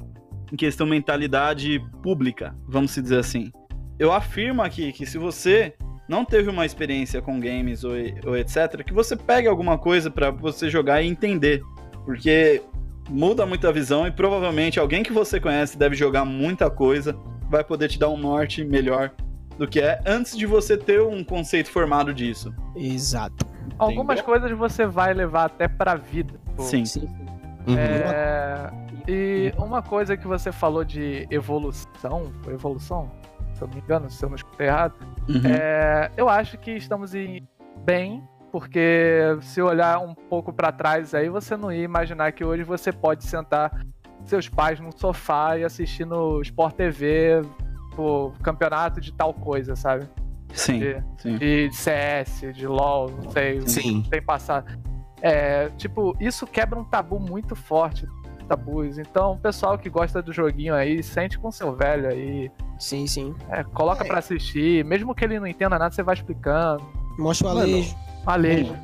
em 0.53 0.55
questão 0.55 0.87
mentalidade 0.87 1.77
pública, 2.01 2.55
vamos 2.65 2.95
dizer 2.95 3.19
assim. 3.19 3.51
Eu 3.99 4.13
afirmo 4.13 4.61
aqui 4.61 4.93
que 4.93 5.05
se 5.05 5.17
você 5.17 5.73
não 6.07 6.23
teve 6.23 6.49
uma 6.49 6.65
experiência 6.65 7.21
com 7.21 7.37
games 7.37 7.83
ou, 7.83 7.91
ou 8.25 8.37
etc, 8.37 8.85
que 8.85 8.93
você 8.93 9.17
pegue 9.17 9.49
alguma 9.49 9.77
coisa 9.77 10.09
pra 10.09 10.31
você 10.31 10.69
jogar 10.69 11.01
e 11.01 11.09
entender. 11.09 11.61
Porque 12.05 12.61
muda 13.09 13.45
muito 13.45 13.67
a 13.67 13.71
visão 13.73 14.07
e 14.07 14.11
provavelmente 14.11 14.79
alguém 14.79 15.03
que 15.03 15.11
você 15.11 15.41
conhece 15.41 15.77
deve 15.77 15.97
jogar 15.97 16.23
muita 16.23 16.69
coisa, 16.69 17.13
vai 17.49 17.65
poder 17.65 17.89
te 17.89 17.99
dar 17.99 18.07
um 18.07 18.17
norte 18.17 18.63
melhor 18.63 19.11
do 19.57 19.67
que 19.67 19.81
é 19.81 20.01
antes 20.05 20.37
de 20.37 20.45
você 20.45 20.77
ter 20.77 21.01
um 21.01 21.21
conceito 21.21 21.69
formado 21.69 22.13
disso. 22.13 22.53
Exato. 22.77 23.48
Algumas 23.77 24.21
coisas 24.21 24.51
você 24.51 24.85
vai 24.85 25.13
levar 25.13 25.45
até 25.45 25.67
pra 25.67 25.95
vida. 25.95 26.33
pô. 26.55 26.63
Sim. 26.63 26.85
Sim. 26.85 27.07
Uhum. 27.67 27.75
É, 27.77 28.71
E 29.07 29.53
uma 29.57 29.81
coisa 29.81 30.15
que 30.17 30.27
você 30.27 30.51
falou 30.51 30.83
de 30.83 31.27
evolução, 31.29 32.31
evolução? 32.47 33.11
Se 33.53 33.63
eu 33.63 33.67
não 33.67 33.75
me 33.75 33.81
engano, 33.81 34.09
se 34.09 34.23
eu 34.23 34.29
não 34.29 34.35
escutei 34.35 34.67
errado. 34.67 34.93
Uhum. 35.27 35.41
É, 35.45 36.11
eu 36.15 36.29
acho 36.29 36.57
que 36.57 36.71
estamos 36.71 37.13
em 37.13 37.47
bem, 37.83 38.23
porque 38.51 39.37
se 39.41 39.61
olhar 39.61 39.99
um 39.99 40.13
pouco 40.15 40.53
pra 40.53 40.71
trás 40.71 41.13
aí, 41.13 41.29
você 41.29 41.57
não 41.57 41.71
ia 41.71 41.83
imaginar 41.83 42.31
que 42.31 42.43
hoje 42.43 42.63
você 42.63 42.91
pode 42.91 43.23
sentar 43.25 43.85
seus 44.25 44.47
pais 44.47 44.79
num 44.79 44.91
sofá 44.91 45.57
e 45.57 45.63
assistir 45.63 46.05
no 46.05 46.41
Sport 46.41 46.75
TV 46.75 47.41
o 47.97 48.31
campeonato 48.41 49.01
de 49.01 49.11
tal 49.11 49.33
coisa, 49.33 49.75
sabe? 49.75 50.07
Sim, 50.53 50.79
De, 50.79 51.03
sim. 51.17 51.37
de 51.37 51.69
CS, 51.71 52.41
de 52.53 52.65
LoL, 52.67 53.11
não 53.23 53.31
sei, 53.31 53.61
Sim. 53.67 54.01
tem 54.09 54.21
passado. 54.21 54.65
É, 55.21 55.69
tipo, 55.77 56.15
isso 56.19 56.47
quebra 56.47 56.79
um 56.79 56.83
tabu 56.83 57.19
muito 57.19 57.55
forte, 57.55 58.07
tabus. 58.47 58.97
Então, 58.97 59.33
o 59.33 59.37
pessoal 59.37 59.77
que 59.77 59.89
gosta 59.89 60.21
do 60.21 60.33
joguinho 60.33 60.73
aí, 60.73 61.03
sente 61.03 61.37
com 61.37 61.51
seu 61.51 61.75
velho 61.75 62.09
aí, 62.09 62.51
Sim, 62.79 63.05
sim. 63.05 63.35
é, 63.49 63.63
coloca 63.63 64.03
pra 64.05 64.19
assistir, 64.19 64.83
mesmo 64.85 65.13
que 65.13 65.23
ele 65.23 65.39
não 65.39 65.45
entenda 65.47 65.77
nada, 65.77 65.93
você 65.93 66.01
vai 66.01 66.15
explicando. 66.15 66.83
Mostra 67.17 67.47
o 67.47 67.49
Mano, 67.49 67.61
alejo. 67.61 67.95
Alejo. 68.25 68.75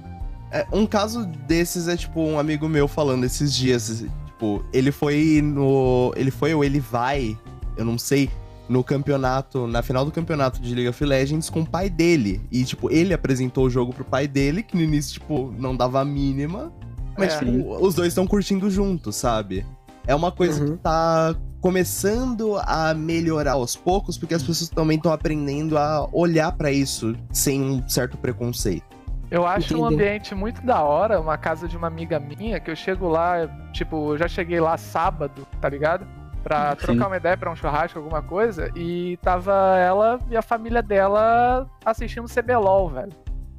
É, 0.52 0.66
um 0.72 0.86
caso 0.86 1.26
desses 1.26 1.88
é 1.88 1.98
tipo 1.98 2.22
um 2.22 2.38
amigo 2.38 2.68
meu 2.70 2.88
falando 2.88 3.24
esses 3.26 3.54
dias, 3.54 4.06
tipo, 4.26 4.64
ele 4.72 4.92
foi 4.92 5.42
no, 5.42 6.14
ele 6.16 6.30
foi 6.32 6.54
ou 6.54 6.64
ele 6.64 6.80
vai, 6.80 7.38
eu 7.78 7.84
não 7.86 7.98
sei, 7.98 8.30
no 8.68 8.84
campeonato, 8.84 9.68
na 9.68 9.82
final 9.82 10.04
do 10.06 10.12
campeonato 10.12 10.60
de 10.62 10.74
League 10.74 10.90
of 10.90 11.04
Legends 11.06 11.50
com 11.50 11.62
o 11.62 11.66
pai 11.66 11.90
dele. 11.90 12.42
E 12.52 12.64
tipo, 12.64 12.92
ele 12.92 13.14
apresentou 13.14 13.66
o 13.66 13.70
jogo 13.70 13.94
pro 13.94 14.04
pai 14.06 14.28
dele, 14.28 14.64
que 14.64 14.76
no 14.76 14.82
início 14.84 15.14
tipo 15.14 15.54
não 15.58 15.76
dava 15.76 16.02
a 16.02 16.06
mínima, 16.06 16.72
mas 17.18 17.34
É. 17.36 17.40
tipo, 17.40 17.76
os 17.80 17.94
dois 17.96 18.10
estão 18.10 18.26
curtindo 18.26 18.70
juntos, 18.70 19.16
sabe? 19.16 19.66
É 20.08 20.14
uma 20.16 20.32
coisa 20.32 20.64
Uhum. 20.64 20.72
que 20.78 20.84
tá 20.84 21.36
começando 21.62 22.58
a 22.60 22.94
melhorar 22.94 23.54
aos 23.54 23.76
poucos, 23.76 24.18
porque 24.18 24.34
as 24.34 24.42
pessoas 24.44 24.70
também 24.70 24.98
estão 24.98 25.12
aprendendo 25.12 25.78
a 25.78 26.08
olhar 26.14 26.52
pra 26.52 26.72
isso 26.72 27.16
sem 27.32 27.62
um 27.62 27.88
certo 27.90 28.16
preconceito. 28.18 28.86
Eu 29.32 29.46
acho 29.46 29.76
um 29.78 29.84
ambiente 29.86 30.34
muito 30.36 30.62
da 30.64 30.82
hora, 30.84 31.20
uma 31.20 31.38
casa 31.38 31.68
de 31.68 31.76
uma 31.76 31.88
amiga 31.88 32.20
minha, 32.20 32.60
que 32.60 32.70
eu 32.70 32.76
chego 32.76 33.08
lá, 33.08 33.48
tipo, 33.74 34.14
eu 34.14 34.18
já 34.18 34.28
cheguei 34.28 34.60
lá 34.60 34.78
sábado, 34.78 35.46
tá 35.60 35.68
ligado? 35.68 36.06
Pra 36.46 36.72
Sim. 36.72 36.86
trocar 36.86 37.08
uma 37.08 37.18
ideia 37.18 37.36
pra 37.36 37.52
um 37.52 37.56
churrasco, 37.56 37.98
alguma 37.98 38.22
coisa, 38.22 38.70
e 38.76 39.18
tava 39.24 39.52
ela 39.80 40.20
e 40.30 40.38
a 40.38 40.44
família 40.44 40.84
dela 40.84 41.68
assistindo 41.84 42.28
CBLOL, 42.30 42.88
velho. 42.90 43.10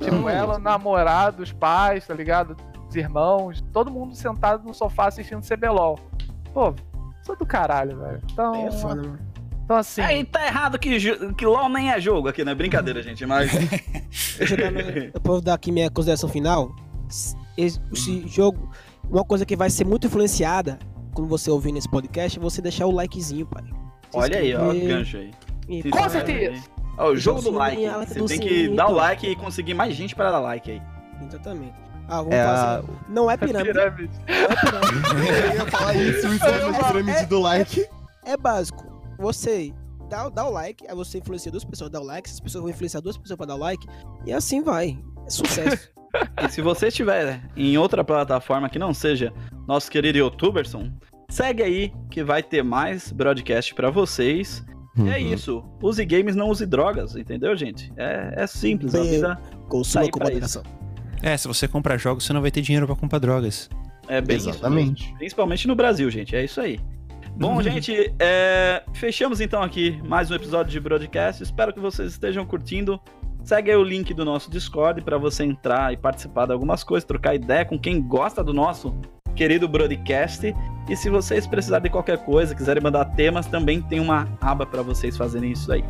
Tipo, 0.01 0.14
Hum. 0.14 0.29
ela, 0.29 0.55
o 0.55 0.59
namorado, 0.61 1.42
os 1.42 1.51
pais, 1.53 2.07
tá 2.07 2.14
ligado? 2.14 2.57
Os 2.88 2.94
irmãos, 2.94 3.61
todo 3.72 3.90
mundo 3.90 4.14
sentado 4.14 4.62
no 4.64 4.72
sofá 4.72 5.09
assistindo 5.09 5.42
CBLOL. 5.42 5.99
Pô, 6.55 6.72
sou 7.25 7.37
do 7.37 7.44
caralho, 7.44 7.99
velho. 7.99 8.20
Então, 8.33 8.55
É 8.55 8.70
foda, 8.70 9.03
mano. 9.03 9.18
então 9.64 9.77
assim, 9.79 10.01
Aí 10.03 10.22
tá 10.25 10.46
errado 10.46 10.79
que, 10.79 11.01
que 11.35 11.44
LOL 11.44 11.68
nem 11.68 11.90
é 11.90 12.01
jogo 12.01 12.29
aqui, 12.29 12.44
né? 12.44 12.55
Brincadeira, 12.55 13.03
gente, 13.03 13.27
mas. 13.27 13.51
Deixa 14.38 14.55
eu 15.12 15.20
posso 15.22 15.40
dar 15.42 15.55
aqui 15.55 15.72
minha 15.72 15.90
consideração 15.90 16.29
final. 16.29 16.70
Esse, 17.57 17.81
esse 17.92 18.29
jogo, 18.29 18.70
uma 19.11 19.25
coisa 19.25 19.44
que 19.44 19.57
vai 19.57 19.70
ser 19.70 19.85
muito 19.85 20.07
influenciada 20.07 20.79
quando 21.17 21.29
você 21.29 21.51
ouvir 21.51 21.73
nesse 21.73 21.89
podcast 21.89 22.39
é 22.39 22.43
você 22.43 22.61
deixar 22.63 22.87
o 22.87 22.91
likezinho, 22.93 23.47
pai. 23.47 23.65
Se 23.65 24.17
Olha 24.19 24.39
aí, 24.39 24.55
ó, 24.55 24.73
gancho 24.73 25.17
aí. 25.17 25.31
e 25.69 25.83
Se 25.83 25.91
Com 25.91 26.09
certeza. 26.09 26.63
Ó, 26.99 27.11
o 27.11 27.17
jogo 27.17 27.43
do 27.43 27.51
like. 27.51 27.83
Você 28.19 28.39
tem 28.39 28.41
que 28.41 28.69
dar 28.69 28.89
o 28.89 28.93
like 28.93 29.27
e 29.27 29.35
conseguir 29.37 29.75
mais 29.75 29.95
gente 29.95 30.15
para 30.15 30.31
dar 30.31 30.39
like 30.41 30.71
aí. 30.71 30.83
Exatamente. 31.27 31.75
Ah, 32.09 32.19
vamos 32.19 32.35
É 32.35 32.45
fazer. 32.45 32.79
a- 32.79 32.85
Não 33.09 33.31
é 33.31 33.37
pirâmide. 33.37 33.73
Pirâmide. 33.73 34.11
Não 34.29 34.35
é 34.35 34.57
pirâmide. 34.57 35.29
Eu 35.51 35.55
ia 35.55 35.67
falar 35.67 35.95
isso, 35.97 36.27
isso 36.29 36.45
é 36.47 36.65
uma 36.67 36.85
pirâmide 36.85 37.27
do 37.27 37.41
like. 37.41 37.87
é 38.25 38.37
básico. 38.37 38.85
Você 39.19 39.73
dá, 40.09 40.29
dá 40.29 40.47
o 40.47 40.51
like, 40.53 40.87
aí 40.87 40.95
você 40.95 41.19
influencia 41.19 41.51
duas 41.51 41.65
pessoas, 41.65 41.91
dá 41.91 42.01
o 42.01 42.05
like, 42.05 42.29
essas 42.29 42.39
pessoas 42.41 42.63
vão 42.63 42.71
influenciar 42.71 43.01
duas 43.01 43.17
pessoas 43.17 43.37
pra 43.37 43.47
dar 43.47 43.57
o 43.57 43.59
like, 43.59 43.85
e 44.25 44.33
assim 44.33 44.63
vai. 44.63 44.97
É 45.27 45.31
sucesso. 45.31 45.89
E 46.45 46.49
se 46.49 46.61
você 46.61 46.89
estiver 46.89 47.41
em 47.57 47.77
outra 47.79 48.03
plataforma 48.05 48.69
que 48.69 48.79
não 48.79 48.93
seja 48.95 49.33
nosso 49.67 49.91
querido 49.91 50.19
youtuberson, 50.19 50.91
segue 51.29 51.63
aí 51.63 51.93
que 52.11 52.23
vai 52.23 52.43
ter 52.43 52.63
mais 52.63 53.11
broadcast 53.13 53.75
pra 53.75 53.91
vocês. 53.91 54.65
E 54.97 55.09
é 55.11 55.19
Uhum. 55.19 55.33
isso. 55.35 55.65
Use 55.83 56.05
games, 56.07 56.35
não 56.35 56.49
use 56.49 56.65
drogas, 56.65 57.17
entendeu, 57.17 57.55
gente? 57.57 57.93
É, 57.97 58.33
é 58.37 58.47
simples. 58.47 58.95
A 58.95 58.99
Bem- 59.01 59.11
vida 59.11 59.39
Consuma 59.69 60.05
Sair 60.05 60.11
com 60.11 60.21
moderação. 60.23 60.63
É, 61.23 61.37
se 61.37 61.47
você 61.49 61.67
comprar 61.67 61.97
jogos, 61.99 62.25
você 62.25 62.33
não 62.33 62.41
vai 62.41 62.51
ter 62.51 62.61
dinheiro 62.63 62.87
pra 62.87 62.95
comprar 62.97 63.19
drogas. 63.19 63.69
é 64.09 64.21
bem 64.21 64.37
isso 64.37 64.49
Exatamente. 64.51 65.03
mesmo. 65.05 65.19
Principalmente 65.19 65.67
no 65.69 65.75
Brasil, 65.75 66.09
gente. 66.11 66.37
É 66.37 66.45
isso 66.45 66.61
aí. 66.61 66.79
Bom, 67.37 67.61
gente, 67.61 68.15
é, 68.21 68.83
fechamos 68.95 69.41
então 69.41 69.63
aqui 69.63 70.01
mais 70.07 70.31
um 70.31 70.35
episódio 70.35 70.71
de 70.73 70.79
broadcast. 70.81 71.43
Espero 71.43 71.73
que 71.75 71.81
vocês 71.81 72.13
estejam 72.13 72.47
curtindo. 72.47 72.99
Segue 73.47 73.71
aí 73.71 73.77
o 73.77 73.85
link 73.85 74.13
do 74.13 74.25
nosso 74.25 74.51
Discord 74.51 75.03
para 75.03 75.17
você 75.19 75.45
entrar 75.45 75.93
e 75.93 75.97
participar 75.97 76.47
de 76.47 76.53
algumas 76.53 76.83
coisas, 76.83 77.07
trocar 77.07 77.37
ideia 77.37 77.65
com 77.65 77.79
quem 77.79 78.03
gosta 78.03 78.43
do 78.43 78.53
nosso 78.53 78.93
querido 79.37 79.69
broadcast. 79.69 80.53
E 80.89 80.97
se 80.97 81.09
vocês 81.09 81.47
precisarem 81.47 81.85
de 81.85 81.91
qualquer 81.91 82.19
coisa, 82.25 82.57
quiserem 82.57 82.83
mandar 82.83 83.05
temas, 83.05 83.47
também 83.47 83.81
tem 83.81 84.01
uma 84.01 84.27
aba 84.41 84.67
para 84.67 84.83
vocês 84.83 85.17
fazerem 85.17 85.53
isso 85.53 85.71
aí. 85.71 85.85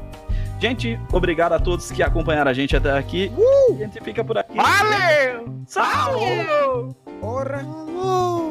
Gente, 0.61 1.01
obrigado 1.11 1.55
a 1.55 1.59
todos 1.59 1.91
que 1.91 2.03
acompanharam 2.03 2.51
a 2.51 2.55
gente 2.55 2.77
até 2.77 2.93
aqui. 2.93 3.33
E 3.71 3.73
a 3.83 3.87
gente 3.87 4.05
fica 4.05 4.23
por 4.23 4.37
aqui. 4.37 4.55
Valeu! 4.55 5.57
Salve! 5.67 6.95
Porra! 7.23 8.46